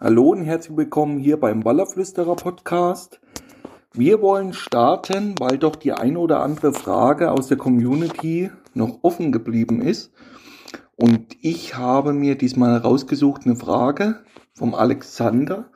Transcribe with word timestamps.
Hallo 0.00 0.30
und 0.30 0.42
herzlich 0.42 0.76
willkommen 0.76 1.18
hier 1.18 1.40
beim 1.40 1.64
Wallerflüsterer 1.64 2.36
Podcast. 2.36 3.20
Wir 3.92 4.22
wollen 4.22 4.52
starten, 4.52 5.34
weil 5.40 5.58
doch 5.58 5.74
die 5.74 5.92
eine 5.92 6.20
oder 6.20 6.40
andere 6.40 6.72
Frage 6.72 7.32
aus 7.32 7.48
der 7.48 7.56
Community 7.56 8.48
noch 8.74 9.00
offen 9.02 9.32
geblieben 9.32 9.82
ist. 9.82 10.12
Und 10.94 11.36
ich 11.40 11.76
habe 11.76 12.12
mir 12.12 12.36
diesmal 12.38 12.76
rausgesucht 12.76 13.44
eine 13.44 13.56
Frage 13.56 14.20
vom 14.54 14.72
Alexander, 14.72 15.68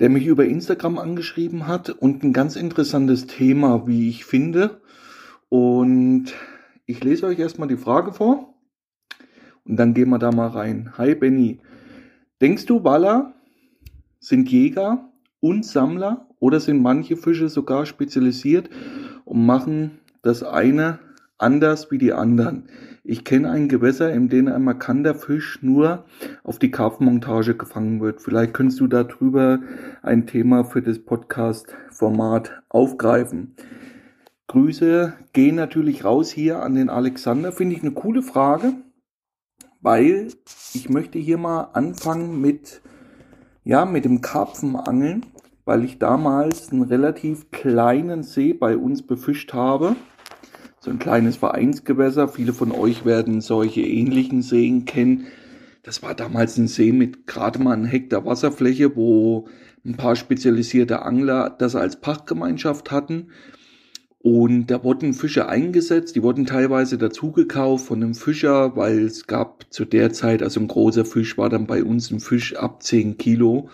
der 0.00 0.08
mich 0.08 0.26
über 0.26 0.44
Instagram 0.44 0.98
angeschrieben 0.98 1.68
hat 1.68 1.90
und 1.90 2.24
ein 2.24 2.32
ganz 2.32 2.56
interessantes 2.56 3.28
Thema, 3.28 3.86
wie 3.86 4.08
ich 4.08 4.24
finde. 4.24 4.80
Und 5.48 6.34
ich 6.84 7.04
lese 7.04 7.26
euch 7.26 7.38
erstmal 7.38 7.68
die 7.68 7.76
Frage 7.76 8.12
vor 8.12 8.54
und 9.64 9.76
dann 9.76 9.94
gehen 9.94 10.08
wir 10.08 10.18
da 10.18 10.32
mal 10.32 10.48
rein. 10.48 10.94
Hi 10.98 11.14
Benny. 11.14 11.60
Denkst 12.40 12.66
du, 12.66 12.82
Waller 12.82 13.35
sind 14.20 14.50
Jäger 14.50 15.10
und 15.40 15.64
Sammler 15.64 16.26
oder 16.38 16.60
sind 16.60 16.82
manche 16.82 17.16
Fische 17.16 17.48
sogar 17.48 17.86
spezialisiert 17.86 18.70
und 19.24 19.44
machen 19.44 19.98
das 20.22 20.42
eine 20.42 20.98
anders 21.38 21.90
wie 21.90 21.98
die 21.98 22.12
anderen? 22.12 22.68
Ich 23.08 23.24
kenne 23.24 23.50
ein 23.50 23.68
Gewässer, 23.68 24.12
in 24.12 24.28
dem 24.28 24.48
ein 24.48 24.64
markanter 24.64 25.14
Fisch 25.14 25.62
nur 25.62 26.04
auf 26.42 26.58
die 26.58 26.72
Karpfenmontage 26.72 27.56
gefangen 27.56 28.00
wird. 28.00 28.20
Vielleicht 28.20 28.52
könntest 28.52 28.80
du 28.80 28.88
darüber 28.88 29.60
ein 30.02 30.26
Thema 30.26 30.64
für 30.64 30.82
das 30.82 30.98
Podcast-Format 30.98 32.62
aufgreifen. 32.68 33.54
Grüße 34.48 35.14
gehen 35.32 35.54
natürlich 35.54 36.04
raus 36.04 36.30
hier 36.30 36.62
an 36.62 36.74
den 36.74 36.88
Alexander. 36.88 37.52
Finde 37.52 37.76
ich 37.76 37.82
eine 37.82 37.92
coole 37.92 38.22
Frage, 38.22 38.74
weil 39.80 40.28
ich 40.74 40.88
möchte 40.88 41.20
hier 41.20 41.38
mal 41.38 41.70
anfangen 41.74 42.40
mit 42.40 42.82
ja, 43.66 43.84
mit 43.84 44.04
dem 44.04 44.20
Karpfenangeln, 44.20 45.26
weil 45.64 45.84
ich 45.84 45.98
damals 45.98 46.70
einen 46.70 46.82
relativ 46.82 47.50
kleinen 47.50 48.22
See 48.22 48.52
bei 48.52 48.76
uns 48.76 49.04
befischt 49.04 49.52
habe. 49.54 49.96
So 50.78 50.92
ein 50.92 51.00
kleines 51.00 51.34
Vereinsgewässer. 51.36 52.28
Viele 52.28 52.52
von 52.52 52.70
euch 52.70 53.04
werden 53.04 53.40
solche 53.40 53.80
ähnlichen 53.80 54.42
Seen 54.42 54.84
kennen. 54.84 55.26
Das 55.82 56.00
war 56.00 56.14
damals 56.14 56.56
ein 56.58 56.68
See 56.68 56.92
mit 56.92 57.26
gerade 57.26 57.58
mal 57.58 57.72
einem 57.72 57.86
Hektar 57.86 58.24
Wasserfläche, 58.24 58.94
wo 58.94 59.48
ein 59.84 59.96
paar 59.96 60.14
spezialisierte 60.14 61.02
Angler 61.02 61.50
das 61.50 61.74
als 61.74 62.00
Pachtgemeinschaft 62.00 62.92
hatten. 62.92 63.30
Und 64.26 64.72
da 64.72 64.82
wurden 64.82 65.14
Fische 65.14 65.48
eingesetzt, 65.48 66.16
die 66.16 66.22
wurden 66.24 66.46
teilweise 66.46 66.98
dazugekauft 66.98 67.86
von 67.86 68.02
einem 68.02 68.16
Fischer, 68.16 68.74
weil 68.74 69.04
es 69.04 69.28
gab 69.28 69.72
zu 69.72 69.84
der 69.84 70.12
Zeit, 70.12 70.42
also 70.42 70.58
ein 70.58 70.66
großer 70.66 71.04
Fisch 71.04 71.38
war 71.38 71.48
dann 71.48 71.68
bei 71.68 71.84
uns 71.84 72.10
ein 72.10 72.18
Fisch 72.18 72.56
ab 72.56 72.82
10 72.82 73.18
Kilo. 73.18 73.68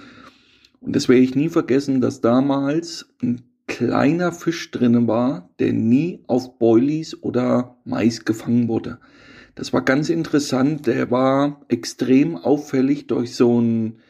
Und 0.82 0.94
das 0.94 1.08
werde 1.08 1.22
ich 1.22 1.34
nie 1.34 1.48
vergessen, 1.48 2.02
dass 2.02 2.20
damals 2.20 3.08
ein 3.22 3.40
kleiner 3.66 4.30
Fisch 4.30 4.70
drinnen 4.70 5.08
war, 5.08 5.48
der 5.58 5.72
nie 5.72 6.22
auf 6.26 6.58
Boilies 6.58 7.22
oder 7.22 7.78
Mais 7.86 8.26
gefangen 8.26 8.68
wurde. 8.68 8.98
Das 9.54 9.72
war 9.72 9.80
ganz 9.80 10.10
interessant, 10.10 10.86
der 10.86 11.10
war 11.10 11.62
extrem 11.68 12.36
auffällig 12.36 13.06
durch 13.06 13.34
so 13.34 13.58
ein, 13.58 14.00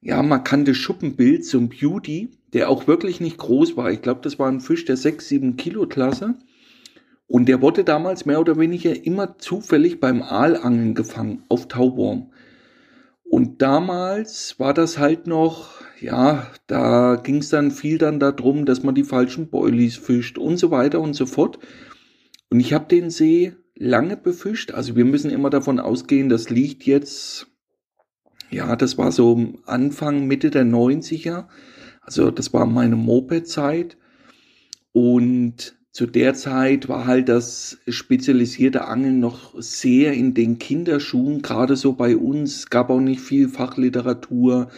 ja, 0.00 0.22
markantes 0.22 0.76
Schuppenbild, 0.76 1.44
so 1.44 1.58
ein 1.58 1.68
Beauty 1.68 2.30
der 2.56 2.70
auch 2.70 2.86
wirklich 2.86 3.20
nicht 3.20 3.36
groß 3.36 3.76
war. 3.76 3.90
Ich 3.90 4.00
glaube, 4.00 4.20
das 4.22 4.38
war 4.38 4.48
ein 4.48 4.60
Fisch 4.60 4.86
der 4.86 4.96
6, 4.96 5.28
7 5.28 5.56
Kilo 5.56 5.86
Klasse. 5.86 6.36
Und 7.26 7.50
der 7.50 7.60
wurde 7.60 7.84
damals 7.84 8.24
mehr 8.24 8.40
oder 8.40 8.58
weniger 8.58 9.04
immer 9.04 9.36
zufällig 9.36 10.00
beim 10.00 10.22
Aalangeln 10.22 10.94
gefangen 10.94 11.42
auf 11.50 11.68
Tauwurm. 11.68 12.32
Und 13.24 13.60
damals 13.60 14.58
war 14.58 14.72
das 14.72 14.96
halt 14.96 15.26
noch, 15.26 15.82
ja, 16.00 16.46
da 16.66 17.16
ging 17.16 17.38
es 17.38 17.50
dann 17.50 17.72
viel 17.72 17.98
dann 17.98 18.20
darum, 18.20 18.64
dass 18.64 18.82
man 18.82 18.94
die 18.94 19.04
falschen 19.04 19.48
Boilies 19.50 19.96
fischt 19.96 20.38
und 20.38 20.56
so 20.56 20.70
weiter 20.70 21.00
und 21.00 21.12
so 21.12 21.26
fort. 21.26 21.58
Und 22.48 22.60
ich 22.60 22.72
habe 22.72 22.86
den 22.86 23.10
See 23.10 23.54
lange 23.74 24.16
befischt. 24.16 24.70
Also 24.70 24.96
wir 24.96 25.04
müssen 25.04 25.30
immer 25.30 25.50
davon 25.50 25.78
ausgehen, 25.78 26.30
das 26.30 26.48
liegt 26.48 26.84
jetzt, 26.84 27.48
ja, 28.50 28.76
das 28.76 28.98
war 28.98 29.12
so 29.12 29.54
Anfang, 29.66 30.26
Mitte 30.26 30.50
der 30.50 30.64
90er. 30.64 31.46
Also 32.00 32.30
das 32.30 32.52
war 32.52 32.66
meine 32.66 32.96
Moped-Zeit 32.96 33.96
und 34.92 35.76
zu 35.90 36.06
der 36.06 36.34
Zeit 36.34 36.90
war 36.90 37.06
halt 37.06 37.30
das 37.30 37.78
spezialisierte 37.88 38.86
Angeln 38.86 39.18
noch 39.18 39.54
sehr 39.58 40.12
in 40.12 40.34
den 40.34 40.58
Kinderschuhen, 40.58 41.40
gerade 41.40 41.74
so 41.74 41.94
bei 41.94 42.16
uns, 42.16 42.68
gab 42.68 42.90
auch 42.90 43.00
nicht 43.00 43.22
viel 43.22 43.48
Fachliteratur. 43.48 44.68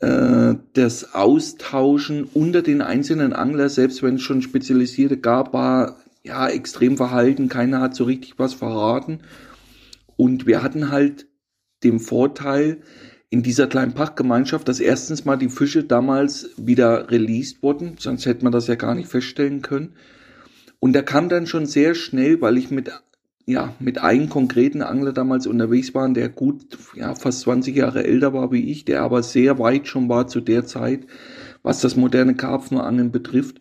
Äh, 0.00 0.54
das 0.72 1.14
Austauschen 1.14 2.24
unter 2.24 2.62
den 2.62 2.80
einzelnen 2.80 3.34
Angler, 3.34 3.68
selbst 3.68 4.02
wenn 4.02 4.14
es 4.14 4.22
schon 4.22 4.40
Spezialisierte 4.40 5.18
gab, 5.18 5.52
war 5.52 5.96
ja 6.22 6.48
extrem 6.48 6.96
verhalten. 6.96 7.50
Keiner 7.50 7.82
hat 7.82 7.94
so 7.94 8.04
richtig 8.04 8.38
was 8.38 8.54
verraten. 8.54 9.20
Und 10.16 10.46
wir 10.46 10.62
hatten 10.62 10.90
halt 10.90 11.26
den 11.86 12.00
Vorteil, 12.00 12.78
in 13.28 13.42
dieser 13.42 13.66
kleinen 13.66 13.92
Pachtgemeinschaft, 13.92 14.68
dass 14.68 14.80
erstens 14.80 15.24
mal 15.24 15.36
die 15.36 15.48
Fische 15.48 15.84
damals 15.84 16.50
wieder 16.56 17.10
released 17.10 17.62
wurden, 17.62 17.96
sonst 17.98 18.26
hätte 18.26 18.44
man 18.44 18.52
das 18.52 18.68
ja 18.68 18.76
gar 18.76 18.94
nicht 18.94 19.08
feststellen 19.08 19.62
können. 19.62 19.94
Und 20.78 20.92
da 20.92 21.02
kam 21.02 21.28
dann 21.28 21.46
schon 21.46 21.66
sehr 21.66 21.94
schnell, 21.94 22.40
weil 22.40 22.56
ich 22.56 22.70
mit, 22.70 22.90
ja, 23.44 23.74
mit 23.80 23.98
einem 23.98 24.28
konkreten 24.28 24.82
Angler 24.82 25.12
damals 25.12 25.46
unterwegs 25.46 25.94
war, 25.94 26.08
der 26.10 26.28
gut, 26.28 26.78
ja, 26.94 27.14
fast 27.14 27.40
20 27.40 27.74
Jahre 27.74 28.04
älter 28.04 28.32
war 28.32 28.52
wie 28.52 28.70
ich, 28.70 28.84
der 28.84 29.02
aber 29.02 29.22
sehr 29.22 29.58
weit 29.58 29.88
schon 29.88 30.08
war 30.08 30.28
zu 30.28 30.40
der 30.40 30.64
Zeit, 30.64 31.06
was 31.62 31.80
das 31.80 31.96
moderne 31.96 32.36
Karpfenangeln 32.36 33.10
betrifft. 33.10 33.60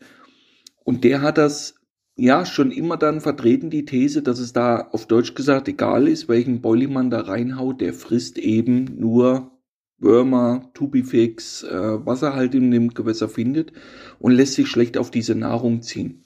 Und 0.84 1.04
der 1.04 1.22
hat 1.22 1.40
das 1.40 1.75
ja, 2.16 2.46
schon 2.46 2.72
immer 2.72 2.98
dann 2.98 3.20
vertreten 3.20 3.70
die 3.70 3.86
These, 3.86 4.22
dass 4.22 4.40
es 4.40 4.54
da 4.54 4.88
auf 4.92 5.06
Deutsch 5.06 5.36
gesagt 5.36 5.68
egal 5.68 6.08
ist, 6.08 6.30
welchen 6.30 6.62
Boilie 6.62 6.88
man 6.88 7.10
da 7.10 7.22
reinhaut, 7.22 7.82
der 7.82 7.94
frisst 7.94 8.38
eben 8.38 8.98
nur 9.00 9.52
Würmer, 9.98 10.70
Tubifix, 10.74 11.64
äh, 11.64 12.06
was 12.06 12.22
er 12.22 12.34
halt 12.34 12.56
in 12.56 12.72
dem 12.72 12.94
Gewässer 12.94 13.30
findet 13.30 13.74
und 14.20 14.32
lässt 14.32 14.54
sich 14.54 14.68
schlecht 14.68 14.98
auf 14.98 15.12
diese 15.12 15.36
Nahrung 15.36 15.82
ziehen. 15.82 16.24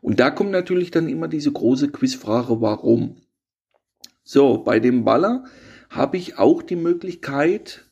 Und 0.00 0.18
da 0.18 0.30
kommt 0.30 0.50
natürlich 0.50 0.90
dann 0.90 1.08
immer 1.08 1.28
diese 1.28 1.52
große 1.52 1.88
Quizfrage, 1.88 2.60
warum? 2.60 3.16
So, 4.24 4.58
bei 4.58 4.80
dem 4.80 5.04
Baller 5.04 5.44
habe 5.90 6.16
ich 6.16 6.38
auch 6.38 6.62
die 6.62 6.76
Möglichkeit, 6.76 7.84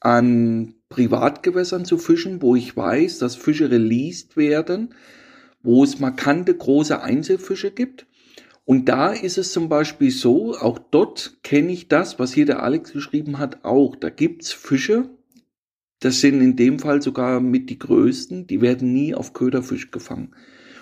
an 0.00 0.74
Privatgewässern 0.88 1.84
zu 1.84 1.98
fischen, 1.98 2.40
wo 2.40 2.56
ich 2.56 2.74
weiß, 2.74 3.18
dass 3.18 3.36
Fische 3.36 3.70
released 3.70 4.36
werden, 4.36 4.94
wo 5.62 5.84
es 5.84 5.98
markante 5.98 6.54
große 6.54 7.02
Einzelfische 7.02 7.70
gibt 7.70 8.06
und 8.70 8.88
da 8.88 9.10
ist 9.12 9.36
es 9.36 9.50
zum 9.50 9.68
Beispiel 9.68 10.12
so, 10.12 10.56
auch 10.56 10.78
dort 10.78 11.38
kenne 11.42 11.72
ich 11.72 11.88
das, 11.88 12.20
was 12.20 12.32
hier 12.32 12.46
der 12.46 12.62
Alex 12.62 12.92
geschrieben 12.92 13.38
hat, 13.38 13.64
auch. 13.64 13.96
Da 13.96 14.10
gibt's 14.10 14.52
Fische, 14.52 15.10
das 15.98 16.20
sind 16.20 16.40
in 16.40 16.54
dem 16.54 16.78
Fall 16.78 17.02
sogar 17.02 17.40
mit 17.40 17.68
die 17.68 17.80
größten, 17.80 18.46
die 18.46 18.60
werden 18.60 18.92
nie 18.92 19.12
auf 19.12 19.32
Köderfisch 19.32 19.90
gefangen. 19.90 20.36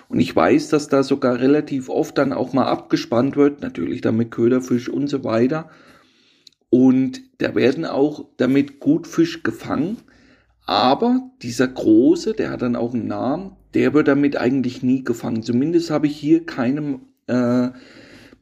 Und 0.07 0.19
ich 0.19 0.35
weiß, 0.35 0.69
dass 0.69 0.87
da 0.87 1.01
sogar 1.01 1.39
relativ 1.39 1.89
oft 1.89 2.15
dann 2.19 2.31
auch 2.31 2.53
mal 2.53 2.67
abgespannt 2.67 3.35
wird, 3.35 3.61
natürlich 3.61 4.01
dann 4.01 4.17
mit 4.17 4.29
Köderfisch 4.29 4.87
und 4.87 5.07
so 5.07 5.23
weiter. 5.23 5.71
Und 6.69 7.21
da 7.39 7.55
werden 7.55 7.85
auch 7.85 8.29
damit 8.37 8.79
gut 8.79 9.07
Fisch 9.07 9.41
gefangen. 9.41 9.97
Aber 10.67 11.31
dieser 11.41 11.67
große, 11.67 12.33
der 12.33 12.51
hat 12.51 12.61
dann 12.61 12.75
auch 12.75 12.93
einen 12.93 13.07
Namen, 13.07 13.55
der 13.73 13.93
wird 13.93 14.07
damit 14.07 14.37
eigentlich 14.37 14.83
nie 14.83 15.03
gefangen. 15.03 15.43
Zumindest 15.43 15.91
habe 15.91 16.07
ich 16.07 16.15
hier 16.15 16.45
keine 16.45 16.99
äh, 17.27 17.69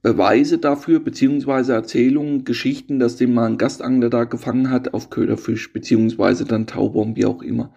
Beweise 0.02 0.58
dafür, 0.58 1.00
beziehungsweise 1.00 1.74
Erzählungen, 1.74 2.46
Geschichten, 2.46 3.00
dass 3.00 3.18
den 3.18 3.34
mal 3.34 3.48
ein 3.48 3.58
Gastangler 3.58 4.10
da 4.10 4.24
gefangen 4.24 4.70
hat 4.70 4.94
auf 4.94 5.10
Köderfisch, 5.10 5.74
beziehungsweise 5.74 6.46
dann 6.46 6.68
Taubaum, 6.68 7.16
wie 7.16 7.26
auch 7.26 7.42
immer. 7.42 7.74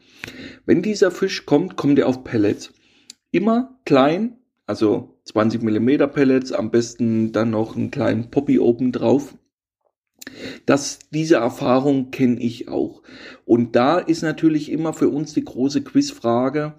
Wenn 0.67 0.82
dieser 0.82 1.11
Fisch 1.11 1.47
kommt, 1.47 1.76
kommt 1.76 1.99
er 1.99 2.06
auf 2.06 2.23
Pellets. 2.23 2.73
Immer 3.32 3.81
klein, 3.85 4.37
also 4.67 5.20
20 5.25 5.62
Millimeter 5.62 6.06
Pellets, 6.06 6.53
am 6.53 6.70
besten 6.70 7.32
dann 7.32 7.50
noch 7.50 7.76
einen 7.76 7.91
kleinen 7.91 8.31
Poppy 8.31 8.58
oben 8.58 8.93
drauf. 8.93 9.37
Das, 10.67 10.99
diese 11.11 11.37
Erfahrung 11.37 12.11
kenne 12.11 12.38
ich 12.41 12.69
auch. 12.69 13.03
Und 13.44 13.75
da 13.75 13.99
ist 13.99 14.23
natürlich 14.23 14.70
immer 14.70 14.93
für 14.93 15.08
uns 15.08 15.32
die 15.35 15.44
große 15.44 15.82
Quizfrage, 15.82 16.75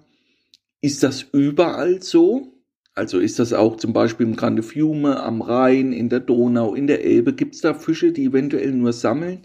ist 0.82 1.02
das 1.02 1.22
überall 1.32 2.02
so? 2.02 2.52
Also 2.94 3.18
ist 3.20 3.38
das 3.38 3.54
auch 3.54 3.76
zum 3.76 3.94
Beispiel 3.94 4.26
im 4.26 4.36
Grande 4.36 4.62
Fiume, 4.62 5.22
am 5.22 5.40
Rhein, 5.40 5.94
in 5.94 6.10
der 6.10 6.20
Donau, 6.20 6.74
in 6.74 6.86
der 6.86 7.04
Elbe? 7.04 7.32
Gibt 7.32 7.54
es 7.54 7.62
da 7.62 7.72
Fische, 7.72 8.12
die 8.12 8.26
eventuell 8.26 8.72
nur 8.72 8.92
sammeln? 8.92 9.40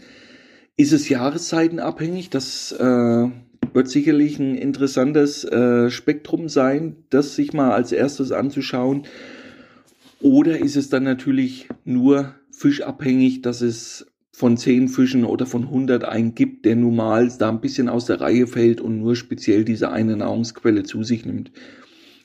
Ist 0.75 0.91
es 0.91 1.07
jahreszeitenabhängig? 1.07 2.29
Das 2.29 2.73
äh, 2.73 3.29
wird 3.73 3.87
sicherlich 3.87 4.39
ein 4.39 4.55
interessantes 4.55 5.45
äh, 5.45 5.89
Spektrum 5.89 6.49
sein, 6.49 6.97
das 7.09 7.35
sich 7.35 7.53
mal 7.53 7.71
als 7.71 7.93
erstes 7.93 8.33
anzuschauen. 8.33 9.03
Oder 10.19 10.59
ist 10.59 10.75
es 10.75 10.89
dann 10.89 11.03
natürlich 11.03 11.69
nur 11.85 12.35
fischabhängig, 12.51 13.43
dass 13.43 13.61
es 13.61 14.07
von 14.37 14.55
zehn 14.55 14.87
Fischen 14.87 15.25
oder 15.25 15.47
von 15.47 15.63
100 15.63 16.05
einen 16.05 16.35
gibt, 16.35 16.65
der 16.65 16.75
nun 16.75 16.95
mal 16.95 17.27
da 17.39 17.49
ein 17.49 17.59
bisschen 17.59 17.89
aus 17.89 18.05
der 18.05 18.21
Reihe 18.21 18.45
fällt 18.45 18.81
und 18.81 18.99
nur 18.99 19.15
speziell 19.15 19.65
diese 19.65 19.91
eine 19.91 20.15
Nahrungsquelle 20.15 20.83
zu 20.83 21.01
sich 21.01 21.25
nimmt. 21.25 21.51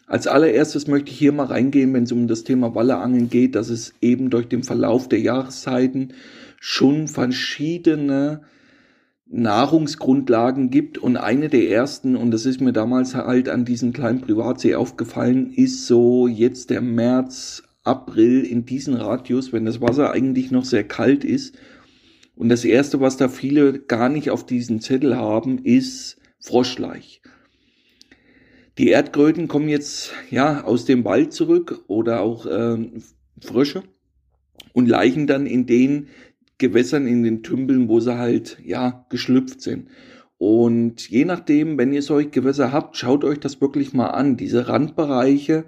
Als 0.07 0.27
allererstes 0.27 0.89
möchte 0.89 1.11
ich 1.11 1.17
hier 1.17 1.33
mal 1.33 1.47
reingehen, 1.47 1.95
wenn 1.95 2.03
es 2.03 2.13
um 2.13 2.29
das 2.29 2.45
Thema 2.45 2.75
Walleangeln 2.75 3.31
geht, 3.31 3.55
dass 3.55 3.71
es 3.71 3.95
eben 4.03 4.29
durch 4.29 4.47
den 4.47 4.63
Verlauf 4.63 5.09
der 5.09 5.21
Jahreszeiten 5.21 6.13
schon 6.61 7.09
verschiedene 7.09 8.43
Nahrungsgrundlagen 9.25 10.69
gibt 10.69 10.99
und 10.99 11.17
eine 11.17 11.49
der 11.49 11.71
ersten, 11.71 12.15
und 12.15 12.31
das 12.31 12.45
ist 12.45 12.61
mir 12.61 12.75
damals 12.75 13.15
halt 13.15 13.49
an 13.49 13.65
diesem 13.65 13.95
kleinen 13.95 14.21
Privatsee 14.21 14.75
aufgefallen, 14.75 15.51
ist 15.55 15.87
so 15.87 16.29
jetzt 16.29 16.69
der 16.69 16.83
März, 16.83 17.63
April 17.85 18.43
in 18.43 18.67
diesem 18.67 18.97
Radius, 18.97 19.55
wenn 19.55 19.65
das 19.65 19.81
Wasser 19.81 20.13
eigentlich 20.13 20.51
noch 20.51 20.67
sehr 20.67 20.85
kalt 20.85 21.25
ist 21.25 21.57
und 22.43 22.49
das 22.49 22.65
erste, 22.65 22.99
was 22.99 23.17
da 23.17 23.29
viele 23.29 23.79
gar 23.79 24.09
nicht 24.09 24.31
auf 24.31 24.45
diesen 24.45 24.81
Zettel 24.81 25.17
haben, 25.17 25.59
ist 25.59 26.17
Froschleich. 26.41 27.23
Die 28.79 28.89
Erdkröten 28.89 29.47
kommen 29.47 29.69
jetzt 29.69 30.13
ja 30.29 30.65
aus 30.65 30.85
dem 30.85 31.05
Wald 31.05 31.33
zurück 31.33 31.85
oder 31.87 32.21
auch 32.21 32.45
äh, 32.47 32.91
Frösche 33.41 33.85
und 34.73 34.89
leichen 34.89 35.29
dann 35.29 35.47
in 35.47 35.67
den 35.67 36.09
Gewässern, 36.59 37.07
in 37.07 37.23
den 37.23 37.45
Tümpeln, 37.45 37.89
wo 37.89 38.01
sie 38.01 38.19
halt 38.19 38.59
ja 38.65 39.07
geschlüpft 39.09 39.61
sind. 39.61 39.87
Und 40.37 41.09
je 41.09 41.25
nachdem, 41.25 41.79
wenn 41.79 41.93
ihr 41.93 42.03
solche 42.03 42.31
Gewässer 42.31 42.73
habt, 42.73 42.97
schaut 42.97 43.23
euch 43.23 43.39
das 43.39 43.61
wirklich 43.61 43.93
mal 43.93 44.09
an. 44.09 44.37
Diese 44.37 44.67
Randbereiche, 44.67 45.65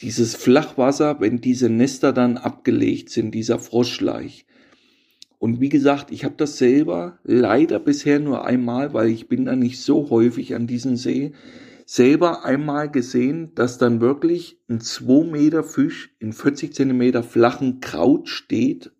dieses 0.00 0.34
Flachwasser, 0.34 1.20
wenn 1.20 1.40
diese 1.40 1.70
Nester 1.70 2.12
dann 2.12 2.36
abgelegt 2.36 3.10
sind, 3.10 3.32
dieser 3.32 3.60
Froschleich. 3.60 4.44
Und 5.40 5.58
wie 5.58 5.70
gesagt, 5.70 6.10
ich 6.10 6.24
habe 6.24 6.34
das 6.36 6.58
selber 6.58 7.18
leider 7.24 7.78
bisher 7.78 8.20
nur 8.20 8.44
einmal, 8.44 8.92
weil 8.92 9.08
ich 9.08 9.26
bin 9.26 9.46
da 9.46 9.56
nicht 9.56 9.80
so 9.80 10.10
häufig 10.10 10.54
an 10.54 10.66
diesem 10.66 10.96
See, 10.96 11.32
selber 11.86 12.44
einmal 12.44 12.90
gesehen, 12.90 13.52
dass 13.54 13.78
dann 13.78 14.02
wirklich 14.02 14.60
ein 14.68 14.82
2 14.82 15.24
Meter 15.24 15.64
Fisch 15.64 16.14
in 16.18 16.34
40 16.34 16.74
Zentimeter 16.74 17.22
flachen 17.22 17.80
Kraut 17.80 18.28
steht, 18.28 18.92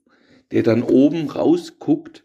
der 0.50 0.62
dann 0.62 0.82
oben 0.82 1.28
rausguckt 1.28 2.24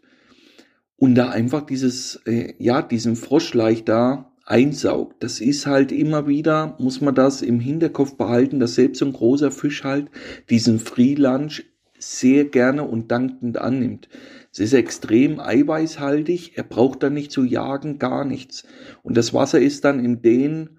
und 0.96 1.14
da 1.14 1.28
einfach 1.28 1.66
dieses, 1.66 2.16
äh, 2.24 2.54
ja, 2.58 2.80
diesen 2.80 3.16
Froschleich 3.16 3.84
da 3.84 4.32
einsaugt. 4.46 5.22
Das 5.22 5.40
ist 5.40 5.66
halt 5.66 5.92
immer 5.92 6.26
wieder, 6.26 6.74
muss 6.78 7.02
man 7.02 7.14
das 7.14 7.42
im 7.42 7.60
Hinterkopf 7.60 8.14
behalten, 8.14 8.60
dass 8.60 8.76
selbst 8.76 9.00
so 9.00 9.04
ein 9.04 9.12
großer 9.12 9.50
Fisch 9.50 9.84
halt 9.84 10.08
diesen 10.48 10.78
Free 10.78 11.16
Lunch 11.16 11.64
sehr 11.98 12.44
gerne 12.44 12.84
und 12.84 13.10
dankend 13.10 13.58
annimmt. 13.58 14.08
Es 14.52 14.60
ist 14.60 14.72
extrem 14.72 15.40
eiweißhaltig, 15.40 16.52
er 16.56 16.64
braucht 16.64 17.02
dann 17.02 17.14
nicht 17.14 17.30
zu 17.30 17.44
jagen, 17.44 17.98
gar 17.98 18.24
nichts. 18.24 18.64
Und 19.02 19.16
das 19.16 19.34
Wasser 19.34 19.60
ist 19.60 19.84
dann 19.84 20.04
in 20.04 20.22
den 20.22 20.78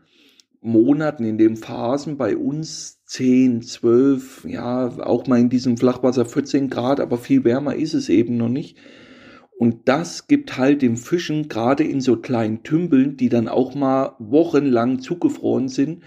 Monaten, 0.61 1.23
in 1.23 1.37
den 1.37 1.55
Phasen 1.55 2.17
bei 2.17 2.35
uns 2.35 3.03
10, 3.05 3.61
12, 3.61 4.45
ja, 4.49 4.87
auch 4.99 5.27
mal 5.27 5.39
in 5.39 5.49
diesem 5.49 5.77
Flachwasser 5.77 6.25
14 6.25 6.69
Grad, 6.69 6.99
aber 6.99 7.17
viel 7.17 7.43
wärmer 7.43 7.75
ist 7.75 7.93
es 7.93 8.09
eben 8.09 8.37
noch 8.37 8.49
nicht. 8.49 8.77
Und 9.57 9.87
das 9.87 10.27
gibt 10.27 10.57
halt 10.57 10.81
den 10.81 10.97
Fischen 10.97 11.47
gerade 11.47 11.83
in 11.83 12.01
so 12.01 12.17
kleinen 12.17 12.63
Tümpeln, 12.63 13.17
die 13.17 13.29
dann 13.29 13.47
auch 13.47 13.73
mal 13.73 14.15
wochenlang 14.19 14.99
zugefroren 14.99 15.67
sind, 15.67 16.03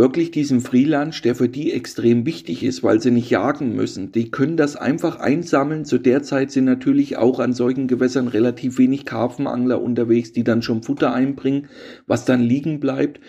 wirklich 0.00 0.30
diesen 0.30 0.62
Freelance, 0.62 1.20
der 1.20 1.34
für 1.34 1.50
die 1.50 1.72
extrem 1.72 2.24
wichtig 2.24 2.64
ist, 2.64 2.82
weil 2.82 3.02
sie 3.02 3.10
nicht 3.10 3.28
jagen 3.28 3.76
müssen. 3.76 4.12
Die 4.12 4.30
können 4.30 4.56
das 4.56 4.74
einfach 4.74 5.20
einsammeln. 5.20 5.84
Zu 5.84 5.98
der 5.98 6.22
Zeit 6.22 6.50
sind 6.50 6.64
natürlich 6.64 7.18
auch 7.18 7.38
an 7.38 7.52
solchen 7.52 7.86
Gewässern 7.86 8.26
relativ 8.26 8.78
wenig 8.78 9.04
Karpfenangler 9.04 9.82
unterwegs, 9.82 10.32
die 10.32 10.42
dann 10.42 10.62
schon 10.62 10.82
Futter 10.82 11.12
einbringen, 11.12 11.68
was 12.06 12.24
dann 12.24 12.40
liegen 12.40 12.80
bleibt. 12.80 13.20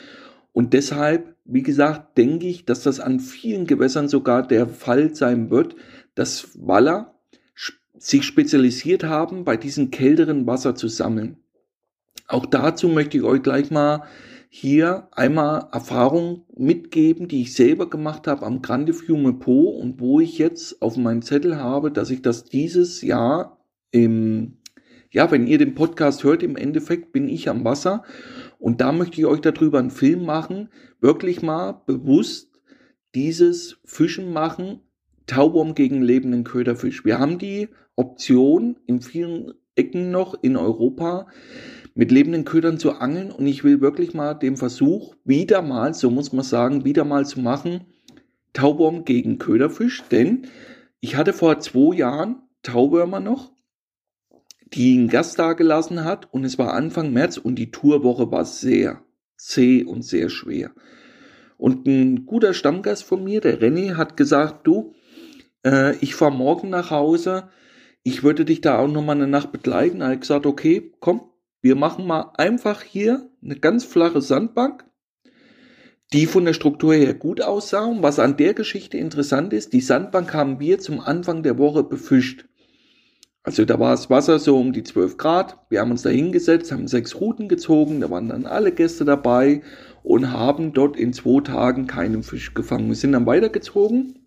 Und 0.53 0.71
deshalb, 0.71 1.35
wie 1.43 1.61
gesagt, 1.61 2.17
denke 2.17 2.47
ich, 2.47 2.63
dass 2.63 2.83
das 2.83 3.01
an 3.01 3.19
vielen 3.19 3.67
Gewässern 3.67 4.07
sogar 4.07 4.47
der 4.47 4.65
Fall 4.65 5.13
sein 5.13 5.49
wird, 5.49 5.75
dass 6.15 6.51
Waller 6.55 7.19
sich 7.97 8.23
spezialisiert 8.23 9.03
haben, 9.03 9.43
bei 9.43 9.57
diesem 9.57 9.91
kälteren 9.91 10.47
Wasser 10.47 10.73
zu 10.73 10.87
sammeln. 10.87 11.35
Auch 12.29 12.45
dazu 12.45 12.87
möchte 12.87 13.17
ich 13.17 13.23
euch 13.23 13.43
gleich 13.43 13.71
mal 13.71 14.03
hier 14.53 15.07
einmal 15.11 15.69
Erfahrungen 15.71 16.43
mitgeben, 16.53 17.29
die 17.29 17.43
ich 17.43 17.53
selber 17.53 17.89
gemacht 17.89 18.27
habe 18.27 18.45
am 18.45 18.61
Grande 18.61 18.93
Fiume 18.93 19.31
Po 19.31 19.69
und 19.69 20.01
wo 20.01 20.19
ich 20.19 20.37
jetzt 20.37 20.81
auf 20.81 20.97
meinem 20.97 21.21
Zettel 21.21 21.55
habe, 21.55 21.89
dass 21.89 22.09
ich 22.09 22.21
das 22.21 22.43
dieses 22.43 23.01
Jahr 23.01 23.63
im, 23.91 24.57
ja, 25.09 25.31
wenn 25.31 25.47
ihr 25.47 25.57
den 25.57 25.73
Podcast 25.73 26.25
hört, 26.25 26.43
im 26.43 26.57
Endeffekt 26.57 27.13
bin 27.13 27.29
ich 27.29 27.47
am 27.47 27.63
Wasser 27.63 28.03
und 28.59 28.81
da 28.81 28.91
möchte 28.91 29.21
ich 29.21 29.25
euch 29.25 29.39
darüber 29.39 29.79
einen 29.79 29.89
Film 29.89 30.25
machen, 30.25 30.67
wirklich 30.99 31.41
mal 31.41 31.81
bewusst 31.85 32.51
dieses 33.15 33.79
Fischen 33.85 34.33
machen, 34.33 34.81
Tauwurm 35.27 35.75
gegen 35.75 36.01
lebenden 36.01 36.43
Köderfisch. 36.43 37.05
Wir 37.05 37.19
haben 37.19 37.39
die 37.39 37.69
Option 37.95 38.75
in 38.85 38.99
vielen 38.99 39.53
Ecken 39.75 40.11
noch 40.11 40.35
in 40.43 40.57
Europa, 40.57 41.27
mit 41.93 42.11
lebenden 42.11 42.45
Ködern 42.45 42.77
zu 42.77 42.93
angeln 42.93 43.31
und 43.31 43.45
ich 43.47 43.63
will 43.63 43.81
wirklich 43.81 44.13
mal 44.13 44.33
den 44.33 44.57
Versuch 44.57 45.15
wieder 45.23 45.61
mal, 45.61 45.93
so 45.93 46.09
muss 46.09 46.31
man 46.31 46.45
sagen, 46.45 46.85
wieder 46.85 47.03
mal 47.03 47.25
zu 47.25 47.39
machen, 47.39 47.81
Tauwurm 48.53 49.05
gegen 49.05 49.37
Köderfisch, 49.37 50.03
denn 50.11 50.47
ich 50.99 51.15
hatte 51.15 51.33
vor 51.33 51.59
zwei 51.59 51.95
Jahren 51.95 52.41
Tauwürmer 52.63 53.19
noch, 53.19 53.51
die 54.73 54.97
einen 54.97 55.09
Gast 55.09 55.37
da 55.39 55.53
gelassen 55.53 56.05
hat 56.05 56.33
und 56.33 56.45
es 56.45 56.57
war 56.57 56.73
Anfang 56.73 57.11
März 57.11 57.37
und 57.37 57.55
die 57.55 57.71
Tourwoche 57.71 58.31
war 58.31 58.45
sehr 58.45 59.03
zäh 59.35 59.83
und 59.83 60.03
sehr 60.03 60.29
schwer. 60.29 60.71
Und 61.57 61.85
ein 61.87 62.25
guter 62.25 62.53
Stammgast 62.53 63.03
von 63.03 63.23
mir, 63.23 63.41
der 63.41 63.59
René, 63.59 63.95
hat 63.95 64.17
gesagt, 64.17 64.65
du, 64.65 64.93
äh, 65.65 65.95
ich 65.97 66.15
fahre 66.15 66.31
morgen 66.31 66.69
nach 66.69 66.89
Hause, 66.89 67.49
ich 68.03 68.23
würde 68.23 68.45
dich 68.45 68.61
da 68.61 68.79
auch 68.79 68.87
nochmal 68.87 69.15
eine 69.15 69.27
Nacht 69.27 69.51
begleiten. 69.51 70.01
Er 70.01 70.09
hat 70.09 70.21
gesagt, 70.21 70.45
okay, 70.45 70.91
komm, 70.99 71.21
wir 71.61 71.75
machen 71.75 72.07
mal 72.07 72.31
einfach 72.35 72.81
hier 72.81 73.29
eine 73.43 73.55
ganz 73.55 73.83
flache 73.83 74.21
Sandbank, 74.21 74.85
die 76.11 76.25
von 76.25 76.45
der 76.45 76.53
Struktur 76.53 76.93
her 76.93 77.13
gut 77.13 77.41
aussah. 77.41 77.85
Und 77.85 78.03
was 78.03 78.19
an 78.19 78.37
der 78.37 78.53
Geschichte 78.53 78.97
interessant 78.97 79.53
ist, 79.53 79.73
die 79.73 79.81
Sandbank 79.81 80.33
haben 80.33 80.59
wir 80.59 80.79
zum 80.79 80.99
Anfang 80.99 81.43
der 81.43 81.57
Woche 81.57 81.83
befischt. 81.83 82.45
Also 83.43 83.65
da 83.65 83.79
war 83.79 83.91
das 83.91 84.09
Wasser 84.09 84.37
so 84.37 84.59
um 84.59 84.73
die 84.73 84.83
12 84.83 85.17
Grad. 85.17 85.57
Wir 85.69 85.79
haben 85.79 85.91
uns 85.91 86.03
da 86.03 86.09
hingesetzt, 86.09 86.71
haben 86.71 86.87
sechs 86.87 87.19
Routen 87.19 87.47
gezogen, 87.47 88.01
da 88.01 88.11
waren 88.11 88.29
dann 88.29 88.45
alle 88.45 88.71
Gäste 88.71 89.03
dabei 89.03 89.61
und 90.03 90.31
haben 90.31 90.73
dort 90.73 90.95
in 90.95 91.13
zwei 91.13 91.41
Tagen 91.41 91.87
keinen 91.87 92.21
Fisch 92.21 92.53
gefangen. 92.53 92.89
Wir 92.89 92.95
sind 92.95 93.13
dann 93.13 93.25
weitergezogen 93.25 94.21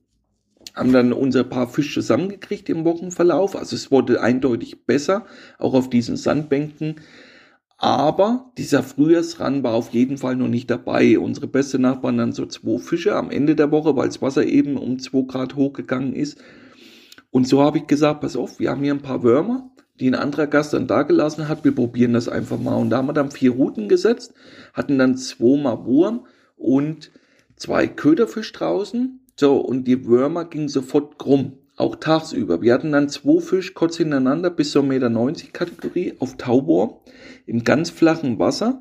haben 0.75 0.93
dann 0.93 1.13
unser 1.13 1.45
paar 1.45 1.69
Fisch 1.69 1.95
zusammengekriegt 1.95 2.69
im 2.69 2.85
Wochenverlauf. 2.85 3.57
Also 3.57 3.77
es 3.77 3.91
wurde 3.91 4.21
eindeutig 4.21 4.87
besser, 4.87 5.25
auch 5.59 5.75
auf 5.75 5.89
diesen 5.89 6.17
Sandbänken. 6.17 6.97
Aber 7.77 8.53
dieser 8.57 8.83
Frühjahrsrand 8.83 9.63
war 9.63 9.75
auf 9.75 9.91
jeden 9.91 10.17
Fall 10.17 10.37
noch 10.37 10.49
nicht 10.49 10.71
dabei. 10.71 11.19
Unsere 11.19 11.47
beste 11.47 11.79
Nachbarn 11.79 12.19
dann 12.19 12.33
so 12.33 12.47
zwei 12.47 12.79
Fische 12.79 13.15
am 13.17 13.31
Ende 13.31 13.57
der 13.57 13.71
Woche, 13.71 13.97
weil 13.97 14.09
das 14.09 14.23
Wasser 14.23 14.45
eben 14.45 14.77
um 14.77 14.99
zwei 14.99 15.23
Grad 15.23 15.57
hochgegangen 15.57 16.15
ist. 16.15 16.39
Und 17.31 17.49
so 17.49 17.63
habe 17.63 17.79
ich 17.79 17.87
gesagt, 17.87 18.21
pass 18.21 18.37
auf, 18.37 18.61
wir 18.61 18.71
haben 18.71 18.83
hier 18.83 18.95
ein 18.95 19.03
paar 19.03 19.23
Würmer, 19.23 19.71
die 20.01 20.09
ein 20.09 20.15
anderer 20.15 20.47
Gast 20.47 20.73
dann 20.73 20.87
da 20.87 21.03
gelassen 21.03 21.49
hat. 21.49 21.65
Wir 21.65 21.75
probieren 21.75 22.13
das 22.13 22.29
einfach 22.29 22.61
mal. 22.61 22.77
Und 22.77 22.91
da 22.91 22.99
haben 22.99 23.09
wir 23.09 23.13
dann 23.13 23.31
vier 23.31 23.51
Routen 23.51 23.89
gesetzt, 23.89 24.35
hatten 24.73 24.99
dann 24.99 25.17
zweimal 25.17 25.85
Wurm 25.85 26.27
und 26.57 27.11
zwei 27.57 27.89
Köderfisch 27.89 28.53
draußen 28.53 29.21
so, 29.37 29.57
und 29.57 29.85
die 29.89 30.07
Würmer 30.07 30.45
gingen 30.45 30.69
sofort 30.69 31.19
krumm, 31.19 31.59
auch 31.77 31.97
tagsüber. 31.97 32.63
Wir 32.63 32.75
hatten 32.75 32.93
dann 32.93 33.09
zwei 33.09 33.41
Fisch 33.41 33.75
kurz 33.75 33.97
hintereinander 33.97 34.51
bis 34.51 34.71
zur 34.71 34.83
Meter 34.83 35.09
90 35.09 35.53
Kategorie 35.53 36.15
auf 36.19 36.37
Taubohr 36.37 37.03
im 37.47 37.65
ganz 37.65 37.91
flachen 37.91 38.39
Wasser. 38.39 38.81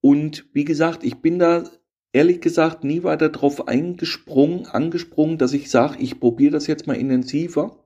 Und 0.00 0.46
wie 0.52 0.64
gesagt, 0.64 1.04
ich 1.04 1.16
bin 1.16 1.38
da 1.38 1.64
ehrlich 2.12 2.40
gesagt 2.40 2.84
nie 2.84 3.02
weiter 3.02 3.28
drauf 3.28 3.68
eingesprungen, 3.68 4.66
angesprungen, 4.66 5.36
dass 5.36 5.52
ich 5.52 5.70
sage, 5.70 5.96
ich 5.98 6.18
probiere 6.18 6.52
das 6.52 6.66
jetzt 6.66 6.86
mal 6.86 6.96
intensiver. 6.96 7.84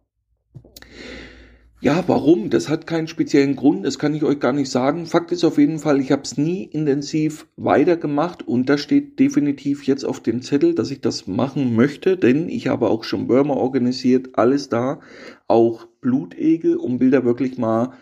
Ja, 1.82 2.04
warum? 2.08 2.50
Das 2.50 2.68
hat 2.68 2.86
keinen 2.86 3.08
speziellen 3.08 3.56
Grund, 3.56 3.86
das 3.86 3.98
kann 3.98 4.14
ich 4.14 4.22
euch 4.22 4.38
gar 4.38 4.52
nicht 4.52 4.70
sagen. 4.70 5.06
Fakt 5.06 5.32
ist 5.32 5.44
auf 5.44 5.56
jeden 5.56 5.78
Fall, 5.78 5.98
ich 5.98 6.12
habe 6.12 6.20
es 6.22 6.36
nie 6.36 6.64
intensiv 6.64 7.46
weitergemacht 7.56 8.46
und 8.46 8.68
das 8.68 8.82
steht 8.82 9.18
definitiv 9.18 9.84
jetzt 9.84 10.04
auf 10.04 10.20
dem 10.20 10.42
Zettel, 10.42 10.74
dass 10.74 10.90
ich 10.90 11.00
das 11.00 11.26
machen 11.26 11.74
möchte, 11.74 12.18
denn 12.18 12.50
ich 12.50 12.68
habe 12.68 12.90
auch 12.90 13.02
schon 13.02 13.30
Würmer 13.30 13.56
organisiert, 13.56 14.36
alles 14.38 14.68
da, 14.68 15.00
auch 15.48 15.86
Blutegel 16.02 16.76
und 16.76 17.00
da 17.10 17.24
wirklich 17.24 17.56
mal, 17.56 17.94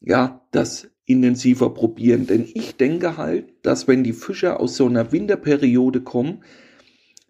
ja, 0.00 0.40
das 0.52 0.88
intensiver 1.04 1.74
probieren. 1.74 2.28
Denn 2.28 2.46
ich 2.54 2.76
denke 2.76 3.16
halt, 3.16 3.46
dass 3.62 3.88
wenn 3.88 4.04
die 4.04 4.12
Fischer 4.12 4.60
aus 4.60 4.76
so 4.76 4.86
einer 4.86 5.10
Winterperiode 5.10 6.02
kommen, 6.02 6.44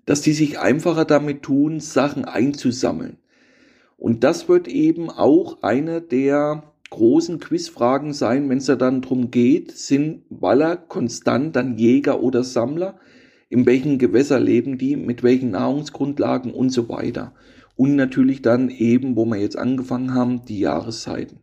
dass 0.05 0.21
die 0.21 0.35
sich 0.35 0.59
einfacher 0.59 1.07
damit 1.07 1.41
tun, 1.41 1.81
Sachen 1.81 2.27
einzusammeln. 2.27 3.17
Und 4.05 4.23
das 4.23 4.51
wird 4.51 4.69
eben 4.69 5.09
auch 5.09 5.63
eine 5.63 6.03
der 6.03 6.75
großen 6.91 7.41
Quizfragen 7.41 8.13
sein, 8.13 8.51
wenn 8.51 8.59
es 8.59 8.67
da 8.67 8.77
dann 8.77 9.01
drum 9.01 9.31
geht, 9.31 9.73
sind 9.73 10.25
Waller 10.29 10.77
konstant 10.77 11.57
dann 11.57 11.79
Jäger 11.79 12.23
oder 12.23 12.45
Sammler? 12.45 13.01
In 13.49 13.65
welchen 13.65 13.99
Gewässer 13.99 14.39
leben 14.39 14.77
die? 14.77 14.97
Mit 14.97 15.23
welchen 15.23 15.53
Nahrungsgrundlagen 15.53 16.53
und 16.53 16.69
so 16.69 16.91
weiter? 16.91 17.33
Und 17.77 17.97
natürlich 17.97 18.43
dann 18.43 18.69
eben, 18.69 19.17
wo 19.17 19.25
wir 19.25 19.39
jetzt 19.39 19.57
angefangen 19.57 20.13
haben, 20.13 20.45
die 20.45 20.61
Jahreszeiten. 20.61 21.39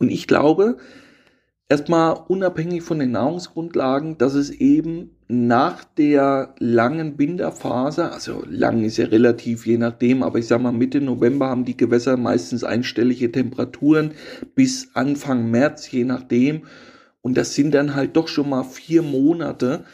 Und 0.00 0.10
ich 0.10 0.26
glaube, 0.26 0.78
erstmal 1.68 2.24
unabhängig 2.26 2.82
von 2.82 2.98
den 2.98 3.12
Nahrungsgrundlagen, 3.12 4.18
dass 4.18 4.34
es 4.34 4.50
eben 4.50 5.16
nach 5.32 5.84
der 5.84 6.54
langen 6.58 7.16
Binderphase, 7.16 8.12
also 8.12 8.44
lang 8.46 8.84
ist 8.84 8.98
ja 8.98 9.06
relativ 9.06 9.66
je 9.66 9.78
nachdem, 9.78 10.22
aber 10.22 10.38
ich 10.38 10.46
sag 10.46 10.60
mal 10.60 10.72
Mitte 10.72 11.00
November 11.00 11.48
haben 11.48 11.64
die 11.64 11.76
Gewässer 11.76 12.18
meistens 12.18 12.64
einstellige 12.64 13.32
Temperaturen 13.32 14.10
bis 14.54 14.90
Anfang 14.92 15.50
März, 15.50 15.90
je 15.90 16.04
nachdem. 16.04 16.64
Und 17.22 17.38
das 17.38 17.54
sind 17.54 17.72
dann 17.72 17.94
halt 17.94 18.14
doch 18.14 18.28
schon 18.28 18.50
mal 18.50 18.62
vier 18.62 19.00
Monate, 19.00 19.84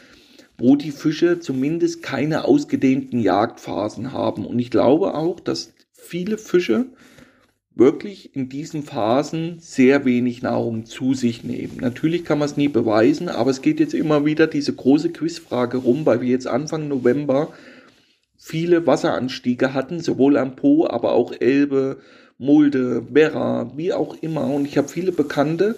wo 0.57 0.75
die 0.75 0.91
Fische 0.91 1.39
zumindest 1.39 2.03
keine 2.03 2.43
ausgedehnten 2.43 3.21
Jagdphasen 3.21 4.11
haben. 4.11 4.45
Und 4.45 4.59
ich 4.59 4.71
glaube 4.71 5.13
auch, 5.13 5.39
dass 5.39 5.73
viele 5.93 6.37
Fische 6.37 6.87
wirklich 7.79 8.35
in 8.35 8.49
diesen 8.49 8.83
Phasen 8.83 9.57
sehr 9.59 10.05
wenig 10.05 10.41
Nahrung 10.41 10.85
zu 10.85 11.13
sich 11.13 11.43
nehmen. 11.43 11.77
Natürlich 11.79 12.25
kann 12.25 12.37
man 12.37 12.47
es 12.47 12.57
nie 12.57 12.67
beweisen, 12.67 13.29
aber 13.29 13.49
es 13.49 13.61
geht 13.61 13.79
jetzt 13.79 13.93
immer 13.93 14.25
wieder 14.25 14.45
diese 14.45 14.73
große 14.73 15.09
Quizfrage 15.09 15.77
rum, 15.77 16.05
weil 16.05 16.21
wir 16.21 16.27
jetzt 16.27 16.47
Anfang 16.47 16.87
November 16.87 17.53
viele 18.37 18.85
Wasseranstiege 18.85 19.73
hatten, 19.73 19.99
sowohl 19.99 20.37
am 20.37 20.55
Po, 20.55 20.87
aber 20.87 21.13
auch 21.13 21.33
Elbe, 21.39 21.97
Mulde, 22.37 23.03
Werra, 23.13 23.71
wie 23.75 23.93
auch 23.93 24.15
immer. 24.21 24.47
Und 24.47 24.65
ich 24.65 24.77
habe 24.77 24.87
viele 24.87 25.11
Bekannte, 25.11 25.75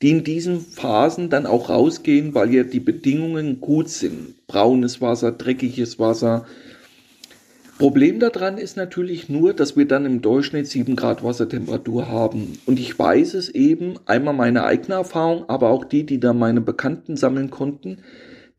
die 0.00 0.10
in 0.10 0.24
diesen 0.24 0.60
Phasen 0.60 1.28
dann 1.28 1.46
auch 1.46 1.70
rausgehen, 1.70 2.34
weil 2.34 2.54
ja 2.54 2.62
die 2.62 2.80
Bedingungen 2.80 3.60
gut 3.60 3.88
sind. 3.88 4.46
Braunes 4.46 5.00
Wasser, 5.00 5.32
dreckiges 5.32 5.98
Wasser, 5.98 6.46
Problem 7.78 8.18
daran 8.18 8.58
ist 8.58 8.76
natürlich 8.76 9.28
nur, 9.28 9.54
dass 9.54 9.76
wir 9.76 9.86
dann 9.86 10.04
im 10.04 10.20
Durchschnitt 10.20 10.66
7 10.66 10.96
Grad 10.96 11.22
Wassertemperatur 11.22 12.08
haben. 12.08 12.58
Und 12.66 12.80
ich 12.80 12.98
weiß 12.98 13.34
es 13.34 13.48
eben, 13.50 13.94
einmal 14.04 14.34
meine 14.34 14.64
eigene 14.64 14.94
Erfahrung, 14.94 15.48
aber 15.48 15.70
auch 15.70 15.84
die, 15.84 16.04
die 16.04 16.18
da 16.18 16.32
meine 16.32 16.60
Bekannten 16.60 17.16
sammeln 17.16 17.50
konnten, 17.50 17.98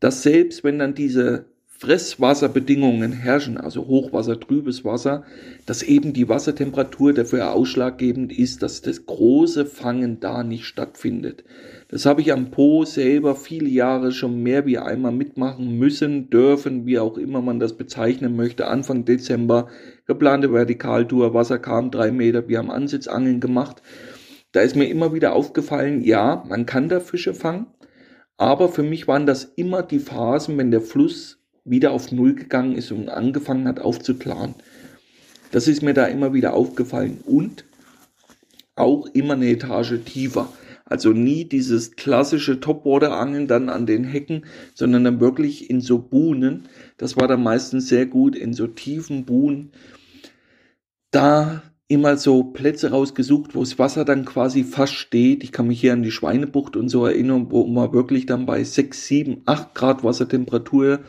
dass 0.00 0.22
selbst 0.22 0.64
wenn 0.64 0.78
dann 0.78 0.94
diese 0.94 1.44
Fresswasserbedingungen 1.66 3.12
herrschen, 3.12 3.58
also 3.58 3.86
Hochwasser, 3.86 4.40
trübes 4.40 4.84
Wasser, 4.86 5.24
dass 5.66 5.82
eben 5.82 6.14
die 6.14 6.28
Wassertemperatur 6.28 7.12
dafür 7.12 7.52
ausschlaggebend 7.52 8.38
ist, 8.38 8.62
dass 8.62 8.80
das 8.80 9.04
große 9.04 9.66
Fangen 9.66 10.20
da 10.20 10.42
nicht 10.42 10.64
stattfindet. 10.64 11.44
Das 11.90 12.06
habe 12.06 12.20
ich 12.20 12.32
am 12.32 12.52
Po 12.52 12.84
selber 12.84 13.34
viele 13.34 13.68
Jahre 13.68 14.12
schon 14.12 14.44
mehr 14.44 14.64
wie 14.64 14.78
einmal 14.78 15.10
mitmachen 15.10 15.76
müssen, 15.76 16.30
dürfen, 16.30 16.86
wie 16.86 17.00
auch 17.00 17.18
immer 17.18 17.42
man 17.42 17.58
das 17.58 17.76
bezeichnen 17.76 18.36
möchte. 18.36 18.68
Anfang 18.68 19.04
Dezember 19.04 19.66
geplante 20.06 20.52
Vertikaltour, 20.52 21.34
Wasser 21.34 21.58
kam 21.58 21.90
drei 21.90 22.12
Meter, 22.12 22.46
wir 22.46 22.58
haben 22.58 22.70
Ansitzangeln 22.70 23.40
gemacht. 23.40 23.82
Da 24.52 24.60
ist 24.60 24.76
mir 24.76 24.88
immer 24.88 25.12
wieder 25.12 25.32
aufgefallen, 25.32 26.00
ja, 26.02 26.44
man 26.48 26.64
kann 26.64 26.88
da 26.88 27.00
Fische 27.00 27.34
fangen, 27.34 27.66
aber 28.36 28.68
für 28.68 28.84
mich 28.84 29.08
waren 29.08 29.26
das 29.26 29.42
immer 29.56 29.82
die 29.82 29.98
Phasen, 29.98 30.58
wenn 30.58 30.70
der 30.70 30.82
Fluss 30.82 31.40
wieder 31.64 31.90
auf 31.90 32.12
Null 32.12 32.36
gegangen 32.36 32.76
ist 32.76 32.92
und 32.92 33.08
angefangen 33.08 33.66
hat 33.66 33.80
aufzuklaren. 33.80 34.54
Das 35.50 35.66
ist 35.66 35.82
mir 35.82 35.94
da 35.94 36.06
immer 36.06 36.32
wieder 36.34 36.54
aufgefallen 36.54 37.18
und 37.26 37.64
auch 38.76 39.08
immer 39.12 39.34
eine 39.34 39.50
Etage 39.50 39.98
tiefer. 40.04 40.52
Also 40.90 41.12
nie 41.12 41.44
dieses 41.44 41.92
klassische 41.92 42.58
Topwater-Angeln 42.58 43.46
dann 43.46 43.68
an 43.68 43.86
den 43.86 44.04
Hecken, 44.04 44.44
sondern 44.74 45.04
dann 45.04 45.20
wirklich 45.20 45.70
in 45.70 45.80
so 45.80 46.00
Buhnen. 46.00 46.64
Das 46.98 47.16
war 47.16 47.28
dann 47.28 47.44
meistens 47.44 47.88
sehr 47.88 48.06
gut 48.06 48.34
in 48.34 48.52
so 48.52 48.66
tiefen 48.66 49.24
Buhnen. 49.24 49.70
Da 51.12 51.62
immer 51.86 52.16
so 52.16 52.42
Plätze 52.42 52.90
rausgesucht, 52.90 53.54
wo 53.54 53.60
das 53.60 53.78
Wasser 53.78 54.04
dann 54.04 54.24
quasi 54.24 54.64
fast 54.64 54.94
steht. 54.94 55.44
Ich 55.44 55.52
kann 55.52 55.68
mich 55.68 55.80
hier 55.80 55.92
an 55.92 56.02
die 56.02 56.10
Schweinebucht 56.10 56.76
und 56.76 56.88
so 56.88 57.06
erinnern, 57.06 57.46
wo 57.50 57.64
man 57.66 57.92
wirklich 57.92 58.26
dann 58.26 58.44
bei 58.44 58.62
6, 58.64 59.06
7, 59.06 59.42
8 59.46 59.74
Grad 59.74 60.02
Wassertemperatur 60.02 61.00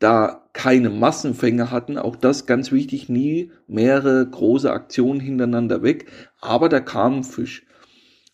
da 0.00 0.48
keine 0.52 0.90
Massenfänge 0.90 1.70
hatten, 1.70 1.96
auch 1.96 2.16
das 2.16 2.46
ganz 2.46 2.72
wichtig, 2.72 3.08
nie 3.08 3.52
mehrere 3.66 4.26
große 4.28 4.70
Aktionen 4.70 5.20
hintereinander 5.20 5.82
weg, 5.82 6.10
aber 6.40 6.68
da 6.68 6.80
kam 6.80 7.22
Fisch. 7.22 7.66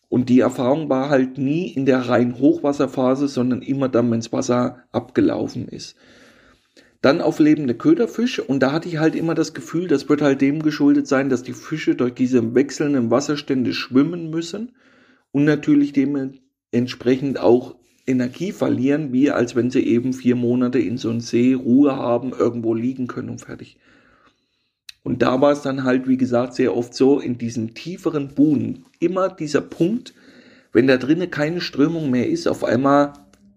Und 0.08 0.28
die 0.28 0.40
Erfahrung 0.40 0.88
war 0.88 1.10
halt 1.10 1.36
nie 1.36 1.68
in 1.68 1.84
der 1.84 2.08
reinen 2.08 2.38
Hochwasserphase, 2.38 3.28
sondern 3.28 3.62
immer 3.62 3.88
dann, 3.88 4.10
wenn 4.10 4.20
das 4.20 4.32
Wasser 4.32 4.84
abgelaufen 4.92 5.68
ist. 5.68 5.96
Dann 7.02 7.20
auf 7.20 7.38
lebende 7.38 7.74
Köderfische 7.74 8.42
und 8.42 8.60
da 8.60 8.72
hatte 8.72 8.88
ich 8.88 8.98
halt 8.98 9.14
immer 9.14 9.34
das 9.34 9.54
Gefühl, 9.54 9.86
das 9.86 10.08
wird 10.08 10.22
halt 10.22 10.40
dem 10.40 10.62
geschuldet 10.62 11.06
sein, 11.06 11.28
dass 11.28 11.42
die 11.42 11.52
Fische 11.52 11.94
durch 11.94 12.14
diese 12.14 12.54
wechselnden 12.54 13.10
Wasserstände 13.10 13.74
schwimmen 13.74 14.30
müssen 14.30 14.72
und 15.30 15.44
natürlich 15.44 15.92
dementsprechend 15.92 17.38
auch 17.38 17.76
Energie 18.06 18.52
verlieren, 18.52 19.12
wie 19.12 19.30
als 19.30 19.56
wenn 19.56 19.70
sie 19.70 19.86
eben 19.86 20.12
vier 20.12 20.36
Monate 20.36 20.78
in 20.78 20.96
so 20.96 21.10
einem 21.10 21.20
See 21.20 21.54
Ruhe 21.54 21.96
haben, 21.96 22.32
irgendwo 22.32 22.72
liegen 22.74 23.08
können 23.08 23.30
und 23.30 23.40
fertig. 23.40 23.78
Und 25.06 25.22
da 25.22 25.40
war 25.40 25.52
es 25.52 25.62
dann 25.62 25.84
halt, 25.84 26.08
wie 26.08 26.16
gesagt, 26.16 26.54
sehr 26.54 26.76
oft 26.76 26.92
so, 26.92 27.20
in 27.20 27.38
diesen 27.38 27.74
tieferen 27.74 28.34
Buhnen, 28.34 28.86
immer 28.98 29.28
dieser 29.28 29.60
Punkt, 29.60 30.14
wenn 30.72 30.88
da 30.88 30.96
drinnen 30.96 31.30
keine 31.30 31.60
Strömung 31.60 32.10
mehr 32.10 32.28
ist, 32.28 32.48
auf 32.48 32.64
einmal 32.64 33.12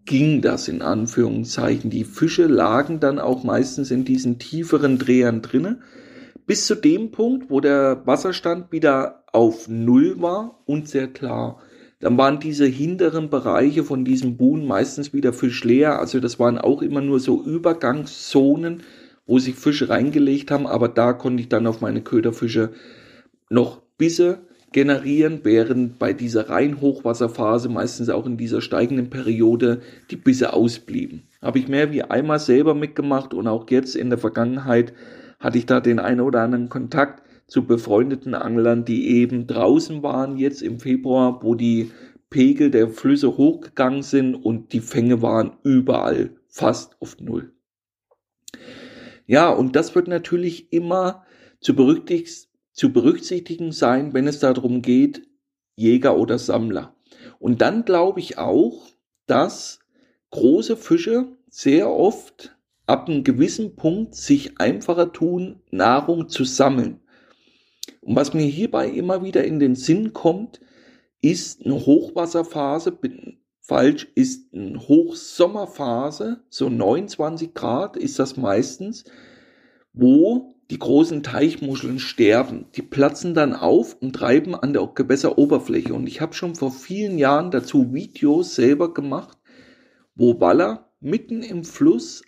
ging 0.06 0.44
das 0.44 0.68
in 0.68 0.84
Anführungszeichen. 0.84 1.89
Die 1.89 2.03
Fische 2.03 2.46
lagen 2.46 3.00
dann 3.00 3.18
auch 3.18 3.44
meistens 3.44 3.89
in 3.89 4.06
diesen 4.06 4.38
tieferen 4.38 5.00
Drehern 5.00 5.41
drinnen, 5.41 5.82
bis 6.46 6.68
zu 6.68 6.75
dem 6.75 7.10
Punkt, 7.10 7.50
wo 7.50 7.62
der 7.62 8.03
Wasserstand 8.06 8.72
wieder 8.72 9.24
auf 9.34 9.68
Null 9.68 10.22
war 10.22 10.60
und 10.68 10.88
sehr 10.88 11.08
klar. 11.08 11.58
Dann 12.00 12.15
waren 12.15 12.39
diese 12.39 12.68
hinteren 12.68 13.32
Bereiche 13.32 13.84
von 13.84 14.06
diesem 14.06 14.38
Buhn 14.38 14.68
meistens 14.68 15.13
wieder 15.13 15.34
fischleer. 15.34 15.98
Also 15.98 16.20
das 16.20 16.38
waren 16.38 16.60
auch 16.60 16.84
immer 16.84 17.01
nur 17.01 17.20
so 17.20 17.44
Übergangszonen, 17.44 18.84
wo 19.29 19.38
sich 19.38 19.55
Fische 19.55 19.89
reingelegt 19.89 20.50
haben. 20.50 20.65
Aber 20.65 20.89
da 20.89 21.13
konnte 21.13 21.41
ich 21.41 21.50
dann 21.50 21.67
auf 21.67 21.81
meine 21.81 22.01
Köderfische 22.01 22.71
noch 23.50 23.81
Bisse 23.98 24.39
generieren, 24.71 25.41
während 25.43 26.00
bei 26.00 26.13
dieser 26.13 26.50
rein 26.50 26.81
Hochwasserphase, 26.81 27.69
meistens 27.69 28.09
auch 28.09 28.25
in 28.25 28.38
dieser 28.38 28.62
steigenden 28.62 29.09
Periode, 29.09 29.81
die 30.09 30.15
Bisse 30.15 30.53
ausblieben. 30.53 31.24
Habe 31.41 31.59
ich 31.59 31.67
mehr 31.67 31.91
wie 31.91 32.03
einmal 32.03 32.39
selber 32.39 32.74
mitgemacht 32.74 33.33
und 33.33 33.48
auch 33.48 33.69
jetzt 33.69 33.95
in 33.95 34.09
der 34.09 34.19
Vergangenheit 34.19 34.93
hatte 35.39 35.57
ich 35.57 35.65
da 35.65 35.79
den 35.79 36.00
einen 36.00 36.21
oder 36.21 36.41
anderen 36.41 36.69
Kontakt 36.69 37.24
zu 37.48 37.65
befreundeten 37.65 38.33
Anglern, 38.36 38.83
die 38.83 39.09
eben 39.09 39.48
draußen 39.48 40.03
waren 40.03 40.38
jetzt 40.38 40.62
im 40.62 40.79
Februar, 40.79 41.41
wo 41.43 41.55
die 41.55 41.91
Pegel 42.29 42.69
der 42.71 42.89
Flüsse 42.89 43.38
hochgegangen 43.38 44.03
sind 44.03 44.36
und 44.36 44.74
die 44.74 44.81
Fänge 44.81 45.21
waren 45.21 45.53
überall 45.63 46.31
fast 46.48 47.00
auf 47.00 47.19
Null. 47.19 47.51
Ja, 49.29 49.51
und 49.51 49.75
das 49.75 49.93
wird 49.93 50.07
natürlich 50.07 50.74
immer 50.74 51.24
zu, 51.62 51.75
zu 52.74 52.91
berücksichtigen 52.91 53.71
sein, 53.71 54.12
wenn 54.15 54.25
es 54.25 54.39
darum 54.39 54.81
geht, 54.81 55.21
Jäger 55.75 56.17
oder 56.17 56.39
Sammler. 56.39 56.95
Und 57.38 57.62
dann 57.62 57.86
glaube 57.86 58.21
ich 58.21 58.39
auch, 58.39 58.88
dass 59.27 59.81
große 60.31 60.75
Fische 60.75 61.27
sehr 61.48 61.91
oft 61.91 62.57
ab 62.88 63.07
einem 63.07 63.24
gewissen 63.24 63.75
Punkt 63.75 64.15
sich 64.15 64.59
einfacher 64.59 65.13
tun, 65.13 65.62
Nahrung 65.69 66.27
zu 66.27 66.43
sammeln. 66.43 67.00
Und 68.01 68.15
was 68.15 68.33
mir 68.33 68.48
hierbei 68.48 68.89
immer 68.89 69.24
wieder 69.24 69.43
in 69.43 69.59
den 69.59 69.75
Sinn 69.75 70.12
kommt, 70.12 70.59
ist 71.21 71.63
eine 71.63 71.75
Hochwasserphase, 71.75 72.98
falsch, 73.69 74.07
ist 74.15 74.51
eine 74.53 74.79
Hochsommerphase, 74.79 76.41
so 76.49 76.69
29 76.69 77.53
Grad 77.53 77.97
ist 77.97 78.17
das 78.17 78.35
meistens, 78.35 79.05
wo 79.93 80.55
die 80.71 80.79
großen 80.79 81.21
Teichmuscheln 81.21 81.99
sterben. 81.99 82.65
Die 82.75 82.81
platzen 82.81 83.35
dann 83.35 83.53
auf 83.53 83.95
und 84.01 84.13
treiben 84.13 84.55
an 84.55 84.73
der 84.73 84.88
Gewässeroberfläche. 84.88 85.93
Und 85.93 86.07
ich 86.07 86.19
habe 86.19 86.33
schon 86.33 86.55
vor 86.55 86.71
vielen 86.71 87.17
Jahren 87.19 87.51
dazu 87.51 87.93
Videos 87.93 88.55
selber 88.55 88.93
gemacht, 88.93 89.38
wo 90.15 90.39
Waller 90.39 90.91
mitten 90.99 91.43
im 91.43 91.63
Fluss 91.63 92.23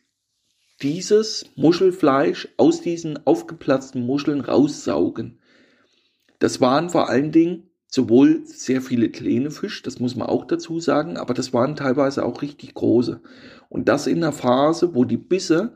dieses 0.81 1.45
Muschelfleisch 1.55 2.49
aus 2.57 2.81
diesen 2.81 3.25
aufgeplatzten 3.25 4.05
Muscheln 4.05 4.41
raussaugen. 4.41 5.39
Das 6.37 6.61
waren 6.61 6.89
vor 6.89 7.09
allen 7.09 7.31
Dingen 7.31 7.70
sowohl 7.91 8.41
sehr 8.45 8.81
viele 8.81 9.09
kleine 9.09 9.51
Fische, 9.51 9.83
das 9.83 9.99
muss 9.99 10.15
man 10.15 10.27
auch 10.27 10.45
dazu 10.45 10.79
sagen, 10.79 11.17
aber 11.17 11.33
das 11.33 11.53
waren 11.53 11.75
teilweise 11.75 12.25
auch 12.25 12.41
richtig 12.41 12.73
große. 12.73 13.21
Und 13.69 13.89
das 13.89 14.07
in 14.07 14.17
einer 14.17 14.31
Phase, 14.31 14.95
wo 14.95 15.03
die 15.03 15.17
Bisse 15.17 15.73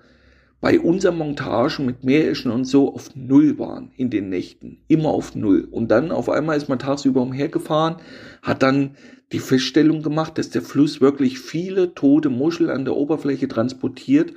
bei 0.62 0.79
unseren 0.79 1.17
Montagen 1.17 1.86
mit 1.86 2.05
Meereschen 2.05 2.51
und 2.51 2.63
so 2.63 2.95
auf 2.95 3.13
Null 3.15 3.60
waren 3.60 3.91
in 3.98 4.10
den 4.10 4.29
Nächten. 4.29 4.79
Immer 4.88 5.10
auf 5.10 5.36
Null. 5.36 5.67
Und 5.69 5.91
dann 5.91 6.12
auf 6.12 6.29
einmal 6.29 6.57
ist 6.57 6.69
man 6.69 6.79
tagsüber 6.79 7.22
umhergefahren, 7.22 7.98
hat 8.41 8.63
dann 8.63 8.95
die 9.34 9.39
Feststellung 9.39 10.01
gemacht, 10.01 10.38
dass 10.38 10.50
der 10.50 10.62
Fluss 10.62 11.01
wirklich 11.01 11.39
viele 11.39 11.93
tote 11.93 12.29
Muscheln 12.29 12.69
an 12.69 12.86
der 12.86 12.95
Oberfläche 12.95 13.50
transportiert 13.50 14.34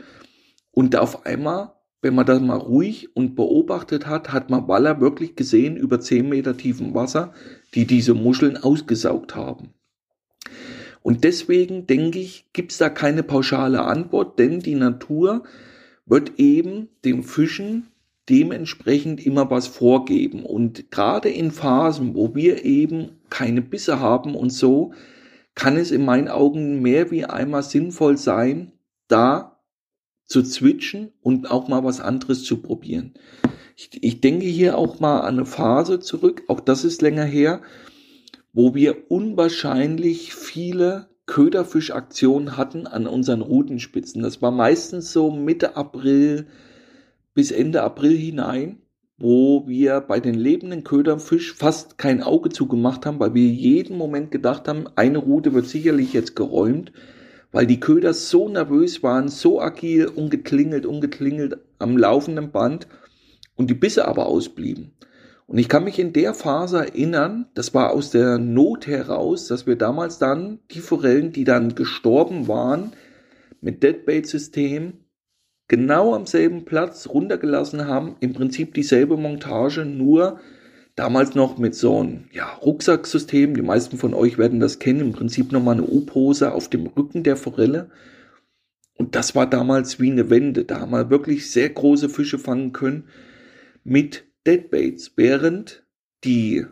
und 0.73 0.97
auf 0.97 1.25
einmal, 1.26 1.73
wenn 2.00 2.14
man 2.14 2.26
das 2.26 2.40
mal 2.40 2.57
ruhig 2.57 3.14
und 3.17 3.35
beobachtet 3.35 4.07
hat, 4.07 4.33
hat 4.33 4.50
man 4.50 4.69
Waller 4.69 5.00
wirklich 5.00 5.35
gesehen 5.37 5.76
über 5.76 6.00
10 6.00 6.28
Meter 6.28 6.57
tiefem 6.57 6.95
Wasser, 6.95 7.33
die 7.75 7.87
diese 7.87 8.14
Muscheln 8.14 8.57
ausgesaugt 8.57 9.35
haben. 9.35 9.71
Und 11.02 11.25
deswegen 11.25 11.87
denke 11.87 12.19
ich, 12.19 12.47
gibt 12.52 12.73
es 12.73 12.78
da 12.78 12.90
keine 12.90 13.23
pauschale 13.23 13.83
Antwort, 13.83 14.38
denn 14.38 14.61
die 14.61 14.75
Natur 14.75 15.45
wird 16.07 16.38
eben 16.38 16.88
dem 17.05 17.23
Fischen 17.23 17.88
dementsprechend 18.28 19.25
immer 19.25 19.50
was 19.50 19.67
vorgeben. 19.67 20.45
Und 20.45 20.90
gerade 20.90 21.28
in 21.31 21.50
Phasen, 21.50 22.14
wo 22.14 22.35
wir 22.35 22.64
eben 22.64 23.12
keine 23.31 23.62
Bisse 23.62 24.00
haben 24.00 24.35
und 24.35 24.50
so, 24.50 24.93
kann 25.55 25.76
es 25.76 25.90
in 25.90 26.05
meinen 26.05 26.28
Augen 26.28 26.83
mehr 26.83 27.11
wie 27.11 27.25
einmal 27.25 27.62
sinnvoll 27.62 28.17
sein, 28.17 28.73
da 29.09 29.58
zu 30.28 30.44
switchen 30.44 31.11
und 31.23 31.50
auch 31.50 31.68
mal 31.68 31.82
was 31.82 32.00
anderes 32.00 32.44
zu 32.44 32.58
probieren. 32.58 33.14
Ich, 33.76 33.90
ich 34.02 34.20
denke 34.20 34.47
hier 34.47 34.78
auch 34.78 35.00
mal 35.00 35.20
an 35.20 35.37
eine 35.37 35.47
Phase 35.47 35.99
zurück, 36.00 36.42
auch 36.49 36.61
das 36.61 36.85
ist 36.85 37.02
länger 37.02 37.25
her, 37.25 37.62
wo 38.52 38.75
wir 38.75 39.11
unwahrscheinlich 39.11 40.35
viele 40.35 41.08
Köderfischaktionen 41.26 42.56
hatten 42.56 42.87
an 42.87 43.06
unseren 43.06 43.42
Routenspitzen. 43.42 44.23
Das 44.23 44.40
war 44.42 44.50
meistens 44.50 45.12
so 45.12 45.30
Mitte 45.30 45.76
April 45.76 46.47
bis 47.35 47.50
Ende 47.50 47.82
April 47.82 48.16
hinein, 48.16 48.82
wo 49.18 49.66
wir 49.66 50.00
bei 50.00 50.20
den 50.20 50.35
lebenden 50.35 50.85
Köderfisch 50.85 51.54
fast 51.54 51.99
kein 51.99 52.23
Auge 52.23 52.50
zugemacht 52.50 53.06
haben, 53.06 53.20
weil 53.20 53.35
wir 53.35 53.47
jeden 53.47 53.97
Moment 53.97 54.30
gedacht 54.30 54.68
haben, 54.68 54.87
eine 54.97 55.18
Route 55.18 55.54
wird 55.54 55.66
sicherlich 55.66 56.12
jetzt 56.12 56.35
geräumt, 56.35 56.92
weil 57.52 57.67
die 57.67 57.81
Köder 57.81 58.14
so 58.14 58.49
nervös 58.49 59.02
waren, 59.02 59.28
so 59.28 59.61
agil, 59.61 60.07
ungeklingelt, 60.07 60.87
ungeklingelt 60.87 61.59
am 61.78 61.97
laufenden 61.97 62.50
Band 62.50 62.87
und 63.57 63.71
die 63.71 63.75
Bisse 63.75 64.07
aber 64.07 64.26
ausblieben. 64.26 64.93
Und 65.47 65.57
ich 65.57 65.69
kann 65.69 65.85
mich 65.85 65.99
in 65.99 66.12
der 66.12 66.35
Phase 66.35 66.78
erinnern, 66.78 67.47
das 67.55 67.73
war 67.73 67.93
aus 67.93 68.11
der 68.11 68.37
Not 68.37 68.87
heraus, 68.87 69.49
dass 69.49 69.67
wir 69.67 69.76
damals 69.76 70.19
dann 70.19 70.59
die 70.71 70.81
Forellen, 70.81 71.33
die 71.33 71.45
dann 71.45 71.75
gestorben 71.75 72.49
waren, 72.49 72.93
mit 73.62 73.83
Deadbait-System 73.83 74.93
genau 75.67 76.14
am 76.14 76.26
selben 76.26 76.67
Platz 76.67 77.09
runtergelassen 77.09 77.87
haben. 77.87 78.17
Im 78.21 78.35
Prinzip 78.35 78.75
dieselbe 78.75 79.17
Montage, 79.17 79.87
nur 79.87 80.38
damals 80.99 81.35
noch 81.35 81.59
mit 81.59 81.75
so 81.75 82.00
einem 82.00 82.25
ja, 82.33 82.52
Rucksacksystem. 82.55 83.55
Die 83.55 83.62
meisten 83.62 83.99
von 83.99 84.14
euch 84.14 84.37
werden 84.37 84.61
das 84.61 84.78
kennen. 84.78 85.00
Im 85.00 85.12
Prinzip 85.12 85.52
nochmal 85.52 85.76
eine 85.76 85.87
U-Pose 85.87 86.52
auf 86.52 86.69
dem 86.69 86.87
Rücken 86.87 87.23
der 87.23 87.37
Forelle. 87.37 87.90
Und 88.97 89.14
das 89.14 89.35
war 89.35 89.49
damals 89.49 90.00
wie 90.00 90.11
eine 90.11 90.28
Wende. 90.28 90.64
Da 90.64 90.81
haben 90.81 90.90
wir 90.90 91.09
wirklich 91.11 91.50
sehr 91.50 91.69
große 91.69 92.09
Fische 92.09 92.38
fangen 92.38 92.73
können 92.73 93.05
mit 93.85 94.25
Deadbaits, 94.47 95.12
während 95.17 95.85
die 96.25 96.67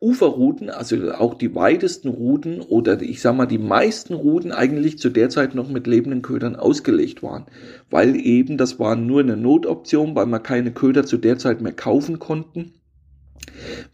Uferrouten, 0.00 0.70
also 0.70 1.12
auch 1.12 1.34
die 1.34 1.54
weitesten 1.54 2.08
Routen 2.08 2.60
oder 2.60 3.00
ich 3.02 3.20
sag 3.20 3.36
mal 3.36 3.46
die 3.46 3.58
meisten 3.58 4.14
Routen 4.14 4.50
eigentlich 4.50 4.98
zu 4.98 5.10
der 5.10 5.28
Zeit 5.28 5.54
noch 5.54 5.68
mit 5.68 5.86
lebenden 5.86 6.22
Ködern 6.22 6.56
ausgelegt 6.56 7.22
waren, 7.22 7.46
weil 7.90 8.16
eben 8.16 8.56
das 8.56 8.78
war 8.78 8.96
nur 8.96 9.20
eine 9.20 9.36
Notoption, 9.36 10.14
weil 10.14 10.26
man 10.26 10.42
keine 10.42 10.72
Köder 10.72 11.04
zu 11.04 11.18
der 11.18 11.38
Zeit 11.38 11.60
mehr 11.60 11.74
kaufen 11.74 12.18
konnten. 12.18 12.72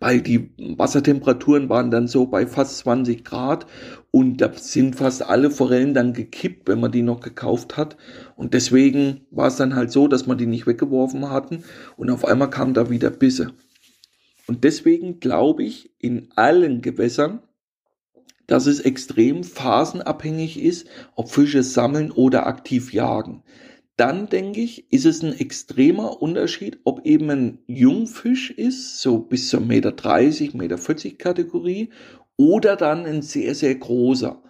Weil 0.00 0.21
die 0.21 0.50
Wassertemperaturen 0.59 1.69
waren 1.69 1.91
dann 1.91 2.09
so 2.09 2.26
bei 2.26 2.47
fast 2.47 2.79
20 2.79 3.25
Grad 3.25 3.67
und 4.11 4.41
da 4.41 4.53
sind 4.55 4.97
fast 4.97 5.25
alle 5.25 5.50
Forellen 5.50 5.95
dann 5.95 6.12
gekippt, 6.12 6.69
wenn 6.69 6.81
man 6.81 6.93
die 6.93 7.03
noch 7.03 7.21
gekauft 7.21 7.76
hat. 7.76 7.97
Und 8.37 8.55
deswegen 8.55 9.27
war 9.31 9.49
es 9.49 9.57
dann 9.57 9.75
halt 9.75 9.90
so, 9.90 10.09
dass 10.09 10.27
man 10.27 10.38
die 10.38 10.47
nicht 10.47 10.66
weggeworfen 10.66 11.31
hatten 11.31 11.64
und 11.97 12.11
auf 12.11 12.25
einmal 12.25 12.51
kamen 12.51 12.75
da 12.75 12.90
wieder 12.90 13.11
Bisse. 13.11 13.53
Und 14.47 14.64
deswegen 14.64 15.20
glaube 15.20 15.64
ich 15.64 15.90
in 15.99 16.29
allen 16.37 16.81
Gewässern, 16.81 17.40
dass 18.47 18.66
es 18.66 18.81
extrem 18.81 19.42
phasenabhängig 19.42 20.62
ist, 20.62 20.87
ob 21.16 21.31
Fische 21.31 21.62
sammeln 21.62 22.12
oder 22.12 22.47
aktiv 22.47 22.92
jagen. 22.92 23.42
Dann 23.96 24.28
denke 24.28 24.61
ich, 24.61 24.92
ist 24.92 25.06
es 25.06 25.22
ein 25.22 25.32
extremer 25.32 26.20
Unterschied, 26.20 26.80
ob 26.85 27.06
eben 27.06 27.30
ein 27.30 27.59
Jungfisch 27.66 28.50
ist, 28.50 29.00
so 29.00 29.18
bis 29.18 29.48
zur 29.48 29.61
Meter 29.61 29.92
30, 29.92 30.52
Meter 30.54 30.76
40 30.76 31.18
Kategorie, 31.18 31.90
oder 32.37 32.76
dann 32.76 33.06
ein 33.06 33.22
sehr, 33.22 33.54
sehr 33.54 33.74
großer. 33.74 34.42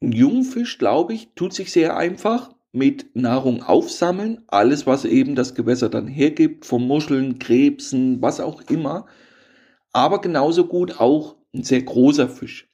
Ein 0.00 0.12
Jungfisch, 0.12 0.78
glaube 0.78 1.12
ich, 1.12 1.28
tut 1.34 1.52
sich 1.52 1.70
sehr 1.70 1.96
einfach 1.96 2.54
mit 2.72 3.14
Nahrung 3.14 3.62
aufsammeln, 3.62 4.42
alles, 4.46 4.86
was 4.86 5.04
eben 5.04 5.34
das 5.34 5.54
Gewässer 5.54 5.88
dann 5.88 6.06
hergibt, 6.06 6.64
von 6.64 6.86
Muscheln, 6.86 7.38
Krebsen, 7.38 8.22
was 8.22 8.40
auch 8.40 8.62
immer, 8.70 9.06
aber 9.92 10.20
genauso 10.20 10.66
gut 10.66 11.00
auch 11.00 11.36
ein 11.54 11.62
sehr 11.62 11.82
großer 11.82 12.28
Fisch. 12.28 12.68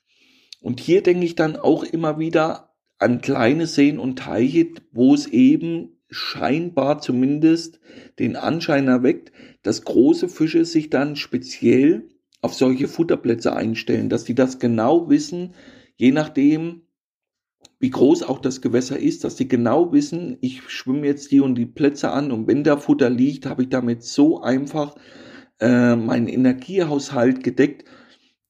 Und 0.60 0.80
hier 0.80 1.02
denke 1.02 1.24
ich 1.24 1.34
dann 1.34 1.56
auch 1.56 1.84
immer 1.84 2.18
wieder 2.18 2.73
an 2.98 3.20
kleine 3.20 3.66
Seen 3.66 3.98
und 3.98 4.18
Teiche, 4.18 4.68
wo 4.92 5.14
es 5.14 5.26
eben 5.26 6.00
scheinbar 6.10 7.00
zumindest 7.00 7.80
den 8.18 8.36
Anschein 8.36 8.88
erweckt, 8.88 9.32
dass 9.62 9.84
große 9.84 10.28
Fische 10.28 10.64
sich 10.64 10.90
dann 10.90 11.16
speziell 11.16 12.08
auf 12.40 12.54
solche 12.54 12.88
Futterplätze 12.88 13.54
einstellen, 13.54 14.08
dass 14.08 14.24
die 14.24 14.34
das 14.34 14.58
genau 14.58 15.08
wissen, 15.08 15.54
je 15.96 16.12
nachdem, 16.12 16.82
wie 17.80 17.90
groß 17.90 18.22
auch 18.22 18.38
das 18.38 18.60
Gewässer 18.60 18.98
ist, 18.98 19.24
dass 19.24 19.36
sie 19.36 19.48
genau 19.48 19.92
wissen, 19.92 20.36
ich 20.40 20.62
schwimme 20.68 21.06
jetzt 21.06 21.32
die 21.32 21.40
und 21.40 21.56
die 21.56 21.66
Plätze 21.66 22.10
an 22.10 22.30
und 22.30 22.46
wenn 22.46 22.62
da 22.62 22.76
Futter 22.76 23.10
liegt, 23.10 23.46
habe 23.46 23.62
ich 23.62 23.70
damit 23.70 24.02
so 24.04 24.40
einfach 24.40 24.94
äh, 25.60 25.96
meinen 25.96 26.28
Energiehaushalt 26.28 27.42
gedeckt, 27.42 27.84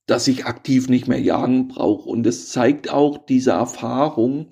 dass 0.06 0.28
ich 0.28 0.46
aktiv 0.46 0.88
nicht 0.88 1.08
mehr 1.08 1.20
jagen 1.20 1.68
brauche. 1.68 2.08
Und 2.08 2.26
es 2.26 2.50
zeigt 2.50 2.90
auch 2.90 3.18
diese 3.18 3.52
Erfahrung 3.52 4.46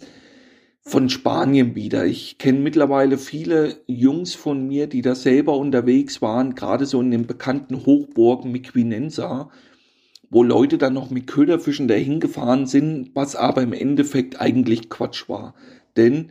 von 0.80 1.08
Spanien 1.08 1.74
wieder. 1.74 2.06
Ich 2.06 2.38
kenne 2.38 2.58
mittlerweile 2.58 3.18
viele 3.18 3.76
Jungs 3.86 4.34
von 4.34 4.66
mir, 4.66 4.86
die 4.86 5.02
da 5.02 5.14
selber 5.14 5.56
unterwegs 5.56 6.22
waren, 6.22 6.54
gerade 6.54 6.86
so 6.86 7.00
in 7.00 7.10
den 7.10 7.26
bekannten 7.26 7.86
Hochburgen 7.86 8.50
Miquinenza 8.50 9.50
wo 10.32 10.42
Leute 10.42 10.78
dann 10.78 10.94
noch 10.94 11.10
mit 11.10 11.26
Köderfischen 11.26 11.88
dahin 11.88 12.18
gefahren 12.18 12.66
sind, 12.66 13.10
was 13.12 13.36
aber 13.36 13.60
im 13.60 13.74
Endeffekt 13.74 14.40
eigentlich 14.40 14.88
Quatsch 14.88 15.28
war. 15.28 15.54
Denn 15.98 16.30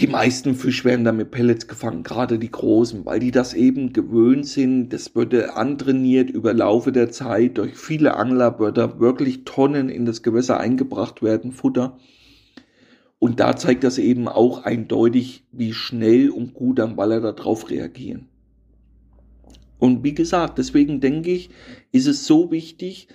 die 0.00 0.08
meisten 0.08 0.56
Fische 0.56 0.84
werden 0.84 1.04
da 1.04 1.12
mit 1.12 1.30
Pellets 1.30 1.68
gefangen, 1.68 2.02
gerade 2.02 2.40
die 2.40 2.50
großen, 2.50 3.06
weil 3.06 3.20
die 3.20 3.30
das 3.30 3.54
eben 3.54 3.92
gewöhnt 3.92 4.46
sind. 4.46 4.88
Das 4.88 5.14
würde 5.14 5.54
antrainiert 5.54 6.30
über 6.30 6.52
Laufe 6.52 6.90
der 6.90 7.10
Zeit. 7.10 7.58
Durch 7.58 7.76
viele 7.76 8.16
Angler 8.16 8.58
würde 8.58 8.98
wirklich 8.98 9.44
Tonnen 9.44 9.88
in 9.88 10.04
das 10.04 10.22
Gewässer 10.24 10.58
eingebracht 10.58 11.22
werden, 11.22 11.52
Futter. 11.52 11.96
Und 13.20 13.38
da 13.38 13.56
zeigt 13.56 13.84
das 13.84 13.98
eben 13.98 14.26
auch 14.26 14.64
eindeutig, 14.64 15.46
wie 15.52 15.72
schnell 15.72 16.30
und 16.30 16.54
gut 16.54 16.80
am 16.80 16.96
Waller 16.96 17.20
darauf 17.20 17.70
reagieren. 17.70 18.28
Und 19.78 20.02
wie 20.02 20.14
gesagt, 20.14 20.58
deswegen 20.58 21.00
denke 21.00 21.30
ich, 21.30 21.50
ist 21.92 22.08
es 22.08 22.26
so 22.26 22.50
wichtig, 22.50 23.06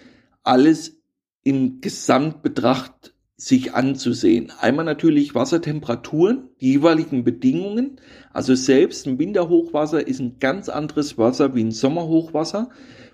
alles 0.43 1.01
im 1.43 1.81
Gesamtbetracht 1.81 3.13
sich 3.39 3.73
anzusehen. 3.73 4.51
Einmal 4.59 4.83
natürlich 4.83 5.33
Wassertemperaturen, 5.33 6.49
die 6.59 6.73
jeweiligen 6.73 7.23
Bedingungen. 7.23 8.01
Also 8.33 8.53
selbst 8.53 9.07
ein 9.07 9.17
Winterhochwasser 9.17 10.05
ist 10.05 10.19
ein 10.19 10.39
ganz 10.39 10.67
anderes 10.67 11.17
Wasser 11.17 11.55
wie 11.55 11.63
ein 11.63 11.71
Sommerhochwasser, 11.71 12.69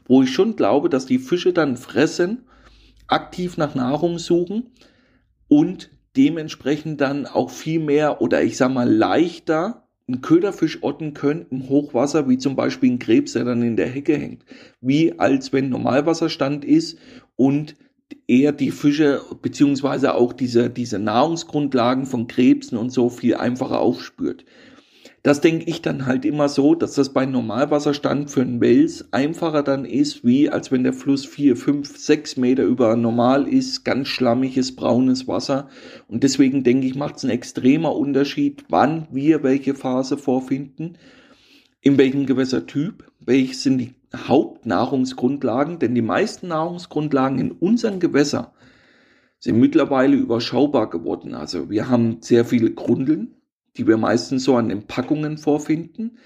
wo 0.07 0.23
ich 0.23 0.33
schon 0.33 0.55
glaube, 0.55 0.89
dass 0.89 1.05
die 1.05 1.19
Fische 1.19 1.53
dann 1.53 1.77
fressen, 1.77 2.45
aktiv 3.07 3.57
nach 3.57 3.75
Nahrung 3.75 4.17
suchen 4.17 4.71
und 5.47 5.91
dementsprechend 6.17 7.01
dann 7.01 7.27
auch 7.27 7.51
viel 7.51 7.79
mehr 7.79 8.19
oder 8.19 8.41
ich 8.41 8.57
sag 8.57 8.73
mal 8.73 8.91
leichter 8.91 9.87
ein 10.07 10.21
Köderfisch 10.21 10.81
otten 10.81 11.13
können 11.13 11.45
im 11.51 11.69
Hochwasser, 11.69 12.27
wie 12.27 12.39
zum 12.39 12.55
Beispiel 12.55 12.91
ein 12.91 12.99
Krebs, 12.99 13.33
der 13.33 13.43
dann 13.43 13.61
in 13.61 13.75
der 13.75 13.89
Hecke 13.89 14.17
hängt. 14.17 14.43
Wie 14.81 15.19
als 15.19 15.53
wenn 15.53 15.69
Normalwasserstand 15.69 16.65
ist 16.65 16.97
und 17.35 17.75
er 18.27 18.51
die 18.51 18.71
Fische 18.71 19.21
beziehungsweise 19.41 20.15
auch 20.15 20.33
diese, 20.33 20.69
diese 20.69 20.99
Nahrungsgrundlagen 20.99 22.05
von 22.05 22.27
Krebsen 22.27 22.77
und 22.77 22.91
so 22.91 23.09
viel 23.09 23.35
einfacher 23.35 23.79
aufspürt. 23.79 24.45
Das 25.25 25.41
denke 25.41 25.65
ich 25.67 25.81
dann 25.81 26.05
halt 26.05 26.23
immer 26.23 26.49
so, 26.49 26.75
dass 26.75 26.93
das 26.93 27.11
bei 27.11 27.25
Normalwasserstand 27.25 28.29
für 28.29 28.41
einen 28.41 28.61
Wels 28.61 29.11
einfacher 29.11 29.63
dann 29.63 29.83
ist, 29.83 30.23
wie 30.23 30.51
als 30.51 30.71
wenn 30.71 30.83
der 30.83 30.93
Fluss 30.93 31.25
vier, 31.25 31.57
fünf, 31.57 31.97
sechs 31.97 32.37
Meter 32.37 32.63
über 32.63 32.95
normal 32.95 33.47
ist, 33.47 33.83
ganz 33.85 34.07
schlammiges, 34.07 34.75
braunes 34.75 35.27
Wasser. 35.27 35.67
Und 36.07 36.23
deswegen 36.23 36.63
denke 36.63 36.85
ich, 36.85 36.93
macht 36.93 37.15
es 37.15 37.23
einen 37.23 37.33
extremer 37.33 37.95
Unterschied, 37.95 38.65
wann 38.69 39.07
wir 39.11 39.41
welche 39.41 39.73
Phase 39.73 40.19
vorfinden, 40.19 40.99
in 41.81 41.97
welchem 41.97 42.27
Gewässertyp, 42.27 43.11
welche 43.19 43.55
sind 43.55 43.79
die 43.79 43.95
Hauptnahrungsgrundlagen, 44.15 45.79
denn 45.79 45.95
die 45.95 46.01
meisten 46.01 46.49
Nahrungsgrundlagen 46.49 47.39
in 47.39 47.51
unseren 47.51 47.99
Gewässern 47.99 48.47
sind 49.39 49.59
mittlerweile 49.59 50.15
überschaubar 50.15 50.89
geworden. 50.89 51.33
Also 51.35 51.69
wir 51.69 51.89
haben 51.89 52.21
sehr 52.21 52.45
viele 52.45 52.71
Grundeln, 52.71 53.35
die 53.77 53.87
wir 53.87 53.97
meistens 53.97 54.43
so 54.43 54.55
an 54.55 54.69
den 54.69 54.87
Packungen 54.87 55.37
vorfinden. 55.37 56.17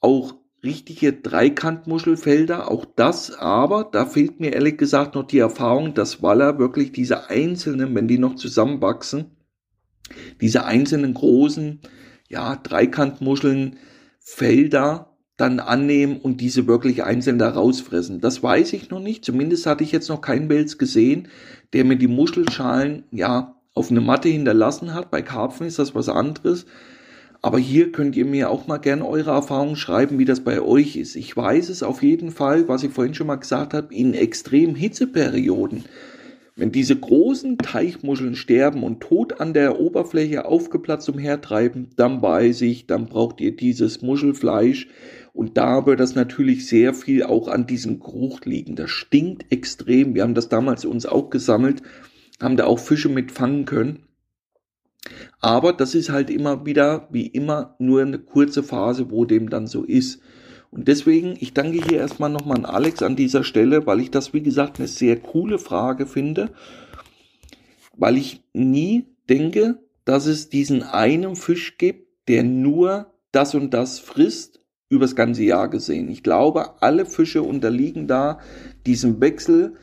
Auch 0.00 0.34
richtige 0.62 1.12
Dreikantmuschelfelder, 1.12 2.70
auch 2.70 2.84
das, 2.84 3.36
aber 3.36 3.88
da 3.90 4.06
fehlt 4.06 4.40
mir 4.40 4.52
ehrlich 4.52 4.76
gesagt 4.78 5.14
noch 5.14 5.26
die 5.26 5.38
Erfahrung, 5.38 5.94
dass 5.94 6.22
Waller 6.22 6.58
wirklich 6.58 6.92
diese 6.92 7.30
einzelnen, 7.30 7.94
wenn 7.94 8.08
die 8.08 8.18
noch 8.18 8.34
zusammenwachsen, 8.34 9.36
diese 10.40 10.64
einzelnen 10.64 11.14
großen, 11.14 11.80
ja, 12.28 12.56
Dreikantmuscheln, 12.56 13.76
Felder 14.18 15.15
dann 15.36 15.60
annehmen 15.60 16.16
und 16.16 16.40
diese 16.40 16.66
wirklich 16.66 17.04
einzeln 17.04 17.38
da 17.38 17.50
rausfressen. 17.50 18.20
Das 18.20 18.42
weiß 18.42 18.72
ich 18.72 18.90
noch 18.90 19.00
nicht. 19.00 19.24
Zumindest 19.24 19.66
hatte 19.66 19.84
ich 19.84 19.92
jetzt 19.92 20.08
noch 20.08 20.20
keinen 20.20 20.48
Wels 20.48 20.78
gesehen, 20.78 21.28
der 21.72 21.84
mir 21.84 21.96
die 21.96 22.08
Muschelschalen, 22.08 23.04
ja, 23.10 23.54
auf 23.74 23.90
eine 23.90 24.00
Matte 24.00 24.30
hinterlassen 24.30 24.94
hat. 24.94 25.10
Bei 25.10 25.20
Karpfen 25.20 25.66
ist 25.66 25.78
das 25.78 25.94
was 25.94 26.08
anderes. 26.08 26.64
Aber 27.42 27.58
hier 27.58 27.92
könnt 27.92 28.16
ihr 28.16 28.24
mir 28.24 28.50
auch 28.50 28.66
mal 28.66 28.78
gerne 28.78 29.06
eure 29.06 29.30
Erfahrungen 29.30 29.76
schreiben, 29.76 30.18
wie 30.18 30.24
das 30.24 30.40
bei 30.40 30.60
euch 30.60 30.96
ist. 30.96 31.14
Ich 31.16 31.36
weiß 31.36 31.68
es 31.68 31.82
auf 31.82 32.02
jeden 32.02 32.30
Fall, 32.30 32.66
was 32.66 32.82
ich 32.82 32.92
vorhin 32.92 33.14
schon 33.14 33.26
mal 33.26 33.36
gesagt 33.36 33.74
habe, 33.74 33.94
in 33.94 34.14
extremen 34.14 34.74
Hitzeperioden. 34.74 35.84
Wenn 36.56 36.72
diese 36.72 36.96
großen 36.96 37.58
Teichmuscheln 37.58 38.34
sterben 38.34 38.82
und 38.82 39.00
tot 39.00 39.40
an 39.40 39.52
der 39.52 39.78
Oberfläche 39.78 40.46
aufgeplatzt 40.46 41.08
umhertreiben, 41.08 41.90
dann 41.96 42.22
weiß 42.22 42.62
ich, 42.62 42.86
dann 42.86 43.06
braucht 43.06 43.40
ihr 43.40 43.54
dieses 43.54 44.00
Muschelfleisch. 44.02 44.88
Und 45.34 45.58
da 45.58 45.84
wird 45.84 46.00
das 46.00 46.14
natürlich 46.14 46.66
sehr 46.66 46.94
viel 46.94 47.22
auch 47.22 47.48
an 47.48 47.66
diesem 47.66 48.00
Geruch 48.00 48.40
liegen. 48.46 48.74
Das 48.74 48.90
stinkt 48.90 49.52
extrem. 49.52 50.14
Wir 50.14 50.22
haben 50.22 50.34
das 50.34 50.48
damals 50.48 50.86
uns 50.86 51.04
auch 51.04 51.28
gesammelt 51.28 51.82
haben 52.40 52.56
da 52.56 52.66
auch 52.66 52.78
Fische 52.78 53.08
mit 53.08 53.32
fangen 53.32 53.64
können. 53.64 54.04
Aber 55.40 55.72
das 55.72 55.94
ist 55.94 56.10
halt 56.10 56.30
immer 56.30 56.66
wieder, 56.66 57.08
wie 57.10 57.26
immer, 57.26 57.76
nur 57.78 58.02
eine 58.02 58.18
kurze 58.18 58.62
Phase, 58.62 59.10
wo 59.10 59.24
dem 59.24 59.50
dann 59.50 59.66
so 59.66 59.84
ist. 59.84 60.20
Und 60.76 60.88
deswegen, 60.88 61.36
ich 61.40 61.54
danke 61.54 61.82
hier 61.88 61.98
erstmal 62.00 62.28
nochmal 62.28 62.58
an 62.58 62.66
Alex 62.66 63.02
an 63.02 63.16
dieser 63.16 63.44
Stelle, 63.44 63.86
weil 63.86 63.98
ich 63.98 64.10
das, 64.10 64.34
wie 64.34 64.42
gesagt, 64.42 64.78
eine 64.78 64.88
sehr 64.88 65.16
coole 65.16 65.58
Frage 65.58 66.06
finde, 66.06 66.50
weil 67.96 68.18
ich 68.18 68.42
nie 68.52 69.06
denke, 69.30 69.78
dass 70.04 70.26
es 70.26 70.50
diesen 70.50 70.82
einen 70.82 71.34
Fisch 71.34 71.78
gibt, 71.78 72.28
der 72.28 72.42
nur 72.42 73.14
das 73.32 73.54
und 73.54 73.72
das 73.72 73.98
frisst, 73.98 74.60
übers 74.90 75.16
ganze 75.16 75.44
Jahr 75.44 75.68
gesehen. 75.68 76.10
Ich 76.10 76.22
glaube, 76.22 76.82
alle 76.82 77.06
Fische 77.06 77.42
unterliegen 77.42 78.06
da 78.06 78.38
diesem 78.84 79.20
Wechsel 79.20 79.76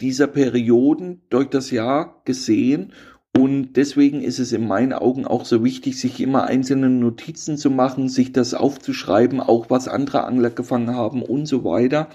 dieser 0.00 0.26
Perioden 0.28 1.20
durch 1.28 1.48
das 1.48 1.70
Jahr 1.70 2.22
gesehen 2.24 2.92
und 3.38 3.74
deswegen 3.74 4.20
ist 4.20 4.40
es 4.40 4.50
in 4.50 4.66
meinen 4.66 4.92
Augen 4.92 5.24
auch 5.24 5.44
so 5.44 5.62
wichtig, 5.62 6.00
sich 6.00 6.18
immer 6.18 6.44
einzelne 6.48 6.90
Notizen 6.90 7.56
zu 7.56 7.70
machen, 7.70 8.08
sich 8.08 8.32
das 8.32 8.52
aufzuschreiben, 8.52 9.38
auch 9.38 9.70
was 9.70 9.86
andere 9.86 10.24
Angler 10.24 10.50
gefangen 10.50 10.92
haben 10.92 11.22
und 11.22 11.46
so 11.46 11.62
weiter. 11.62 12.08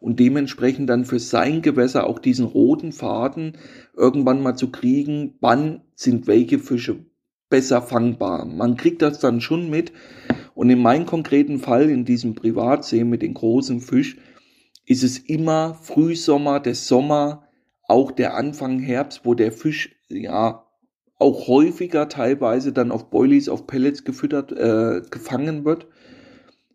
Und 0.00 0.18
dementsprechend 0.18 0.90
dann 0.90 1.04
für 1.04 1.20
sein 1.20 1.62
Gewässer 1.62 2.08
auch 2.08 2.18
diesen 2.18 2.44
roten 2.44 2.90
Faden 2.90 3.56
irgendwann 3.96 4.42
mal 4.42 4.56
zu 4.56 4.72
kriegen, 4.72 5.34
wann 5.40 5.82
sind 5.94 6.26
welche 6.26 6.58
Fische 6.58 7.06
besser 7.48 7.80
fangbar. 7.80 8.44
Man 8.44 8.76
kriegt 8.76 9.00
das 9.00 9.20
dann 9.20 9.40
schon 9.40 9.70
mit. 9.70 9.92
Und 10.56 10.70
in 10.70 10.82
meinem 10.82 11.06
konkreten 11.06 11.60
Fall, 11.60 11.88
in 11.88 12.04
diesem 12.04 12.34
Privatsee 12.34 13.04
mit 13.04 13.22
den 13.22 13.34
großen 13.34 13.80
Fisch, 13.80 14.16
ist 14.86 15.04
es 15.04 15.18
immer 15.18 15.74
Frühsommer, 15.74 16.58
der 16.58 16.74
Sommer, 16.74 17.44
auch 17.86 18.10
der 18.10 18.34
Anfang 18.34 18.80
Herbst, 18.80 19.20
wo 19.22 19.34
der 19.34 19.52
Fisch 19.52 19.94
ja 20.08 20.63
auch 21.18 21.48
häufiger 21.48 22.08
teilweise 22.08 22.72
dann 22.72 22.90
auf 22.90 23.10
Boilies, 23.10 23.48
auf 23.48 23.66
Pellets 23.66 24.04
gefüttert, 24.04 24.52
äh, 24.52 25.02
gefangen 25.10 25.64
wird 25.64 25.86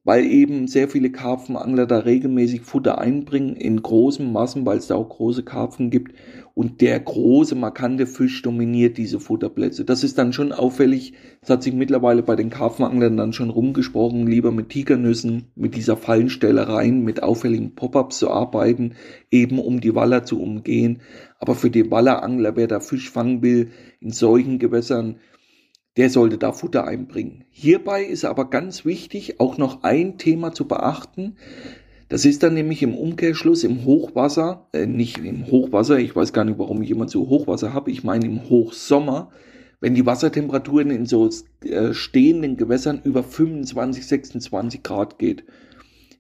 weil 0.10 0.26
eben 0.26 0.68
sehr 0.68 0.88
viele 0.88 1.12
Karpfenangler 1.12 1.86
da 1.86 2.00
regelmäßig 2.00 2.62
Futter 2.62 3.00
einbringen 3.00 3.56
in 3.56 3.82
großen 3.82 4.32
Massen, 4.32 4.66
weil 4.66 4.78
es 4.78 4.88
da 4.88 4.96
auch 4.96 5.10
große 5.10 5.44
Karpfen 5.44 5.92
gibt 5.92 6.16
und 6.56 6.82
der 6.82 7.00
große 7.00 7.54
markante 7.54 8.08
Fisch 8.08 8.42
dominiert 8.42 8.98
diese 8.98 9.20
Futterplätze. 9.20 9.86
Das 9.86 10.04
ist 10.04 10.18
dann 10.18 10.34
schon 10.34 10.52
auffällig. 10.52 11.14
Das 11.42 11.52
hat 11.52 11.64
sich 11.64 11.74
mittlerweile 11.74 12.24
bei 12.24 12.36
den 12.36 12.50
Karpfenanglern 12.50 13.18
dann 13.18 13.34
schon 13.34 13.50
rumgesprochen, 13.50 14.26
lieber 14.26 14.52
mit 14.52 14.70
Tigernüssen, 14.70 15.52
mit 15.56 15.76
dieser 15.76 15.96
Fallenstellereien, 15.96 17.04
mit 17.04 17.22
auffälligen 17.22 17.76
Pop-ups 17.76 18.20
zu 18.20 18.32
arbeiten, 18.32 18.96
eben 19.30 19.60
um 19.60 19.80
die 19.80 19.96
Waller 19.96 20.24
zu 20.24 20.42
umgehen. 20.42 21.02
Aber 21.40 21.56
für 21.56 21.70
die 21.70 21.90
Wallerangler, 21.90 22.56
wer 22.56 22.68
da 22.68 22.80
Fisch 22.80 23.10
fangen 23.10 23.42
will, 23.42 23.72
in 24.02 24.12
solchen 24.12 24.60
Gewässern, 24.60 25.20
der 25.98 26.10
sollte 26.10 26.38
da 26.38 26.52
Futter 26.52 26.86
einbringen. 26.86 27.46
Hierbei 27.50 28.04
ist 28.04 28.26
aber 28.26 28.50
ganz 28.50 28.86
wichtig, 28.86 29.40
auch 29.40 29.58
noch 29.58 29.84
ein 29.84 30.18
Thema 30.18 30.54
zu 30.54 30.68
beachten. 30.68 31.38
Das 32.10 32.26
ist 32.26 32.42
dann 32.42 32.56
nämlich 32.56 32.82
im 32.82 32.96
Umkehrschluss 32.96 33.64
im 33.64 33.86
Hochwasser, 33.86 34.68
äh, 34.74 34.86
nicht 34.86 35.20
im 35.20 35.48
Hochwasser, 35.48 36.00
ich 36.00 36.16
weiß 36.16 36.34
gar 36.34 36.44
nicht, 36.44 36.58
warum 36.58 36.82
ich 36.82 36.90
immer 36.90 37.08
so 37.08 37.30
Hochwasser 37.30 37.74
habe, 37.74 37.92
ich 37.92 38.04
meine 38.04 38.26
im 38.26 38.50
Hochsommer, 38.50 39.32
wenn 39.80 39.94
die 39.94 40.06
Wassertemperaturen 40.06 40.90
in 40.90 41.06
so 41.06 41.30
äh, 41.64 41.94
stehenden 41.94 42.58
Gewässern 42.58 43.00
über 43.04 43.24
25, 43.24 44.06
26 44.08 44.84
Grad 44.84 45.20
geht. 45.20 45.44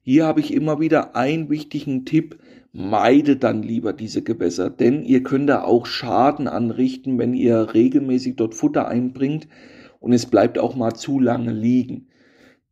Hier 0.03 0.25
habe 0.25 0.39
ich 0.39 0.53
immer 0.53 0.79
wieder 0.79 1.15
einen 1.15 1.49
wichtigen 1.49 2.05
Tipp, 2.05 2.37
meide 2.71 3.35
dann 3.35 3.63
lieber 3.63 3.93
diese 3.93 4.21
Gewässer, 4.21 4.69
denn 4.69 5.03
ihr 5.03 5.23
könnt 5.23 5.49
da 5.49 5.63
auch 5.63 5.85
Schaden 5.85 6.47
anrichten, 6.47 7.17
wenn 7.17 7.33
ihr 7.33 7.73
regelmäßig 7.73 8.35
dort 8.35 8.53
Futter 8.55 8.87
einbringt 8.87 9.47
und 9.99 10.13
es 10.13 10.27
bleibt 10.27 10.59
auch 10.59 10.75
mal 10.75 10.93
zu 10.93 11.19
lange 11.19 11.51
liegen. 11.51 12.07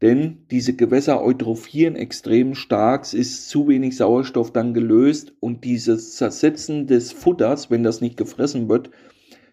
Denn 0.02 0.46
diese 0.52 0.74
Gewässer 0.76 1.24
eutrophieren 1.24 1.96
extrem 1.96 2.54
stark, 2.54 3.04
es 3.04 3.16
ist 3.16 3.50
zu 3.50 3.68
wenig 3.68 3.98
Sauerstoff 3.98 4.54
dann 4.54 4.76
gelöst 4.76 5.34
und 5.40 5.64
dieses 5.64 6.16
Zersetzen 6.16 6.86
des 6.86 7.12
Futters, 7.12 7.72
wenn 7.72 7.82
das 7.82 8.00
nicht 8.00 8.16
gefressen 8.16 8.70
wird, 8.70 8.92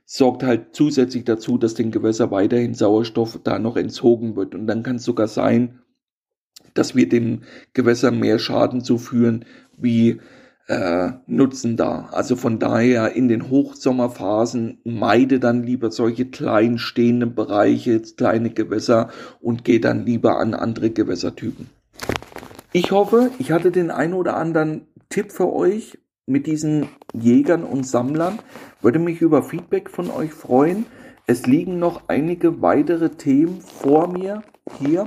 sorgt 0.05 0.43
halt 0.43 0.67
zusätzlich 0.73 1.25
dazu, 1.25 1.57
dass 1.57 1.73
den 1.73 1.91
Gewässer 1.91 2.31
weiterhin 2.31 2.75
Sauerstoff 2.75 3.41
da 3.43 3.59
noch 3.59 3.79
entzogen 3.79 4.37
wird. 4.37 4.55
Und 4.55 4.67
dann 4.67 4.83
kann 4.83 4.97
es 4.97 5.05
sogar 5.05 5.29
sein, 5.29 5.79
dass 6.75 6.95
wir 6.95 7.09
dem 7.09 7.43
Gewässer 7.73 8.11
mehr 8.11 8.39
Schaden 8.39 8.83
zuführen, 8.83 9.45
wie 9.77 10.21
äh, 10.67 11.13
Nutzen 11.27 11.77
da. 11.77 12.09
Also 12.13 12.37
von 12.37 12.59
daher 12.59 13.13
in 13.15 13.29
den 13.29 13.51
Hochsommerphasen 13.51 14.79
meide 14.85 15.41
dann 15.41 15.63
lieber 15.63 15.91
solche 15.91 16.27
klein 16.27 16.79
stehenden 16.79 17.35
Bereiche, 17.35 18.01
kleine 18.01 18.51
Gewässer 18.51 19.11
und 19.41 19.65
geh 19.65 19.79
dann 19.79 20.07
lieber 20.07 20.39
an 20.39 20.55
andere 20.55 20.91
Gewässertypen. 20.91 21.69
Ich 22.73 22.91
hoffe, 22.91 23.31
ich 23.39 23.53
hatte 23.53 23.71
den 23.71 23.91
ein 23.91 24.15
oder 24.15 24.37
anderen 24.37 24.87
Tipp 25.09 25.33
für 25.33 25.53
euch 25.53 25.99
mit 26.27 26.47
diesen 26.47 26.89
Jägern 27.13 27.63
und 27.63 27.87
Sammlern. 27.87 28.39
Würde 28.81 28.99
mich 28.99 29.21
über 29.21 29.43
Feedback 29.43 29.91
von 29.91 30.11
euch 30.11 30.33
freuen. 30.33 30.87
Es 31.27 31.47
liegen 31.47 31.79
noch 31.79 32.03
einige 32.09 32.63
weitere 32.63 33.11
Themen 33.11 33.61
vor 33.61 34.09
mir 34.09 34.43
hier 34.79 35.07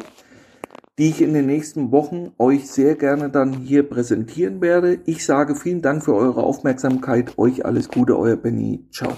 die 0.98 1.10
ich 1.10 1.22
in 1.22 1.34
den 1.34 1.46
nächsten 1.46 1.92
Wochen 1.92 2.32
euch 2.38 2.70
sehr 2.70 2.96
gerne 2.96 3.30
dann 3.30 3.54
hier 3.54 3.84
präsentieren 3.84 4.62
werde. 4.62 5.00
Ich 5.06 5.26
sage 5.26 5.56
vielen 5.56 5.82
Dank 5.82 6.04
für 6.04 6.16
eure 6.16 6.44
Aufmerksamkeit. 6.44 7.38
Euch 7.38 7.66
alles 7.66 7.90
Gute, 7.90 8.18
euer 8.18 8.36
Benny. 8.36 8.86
Ciao. 8.92 9.16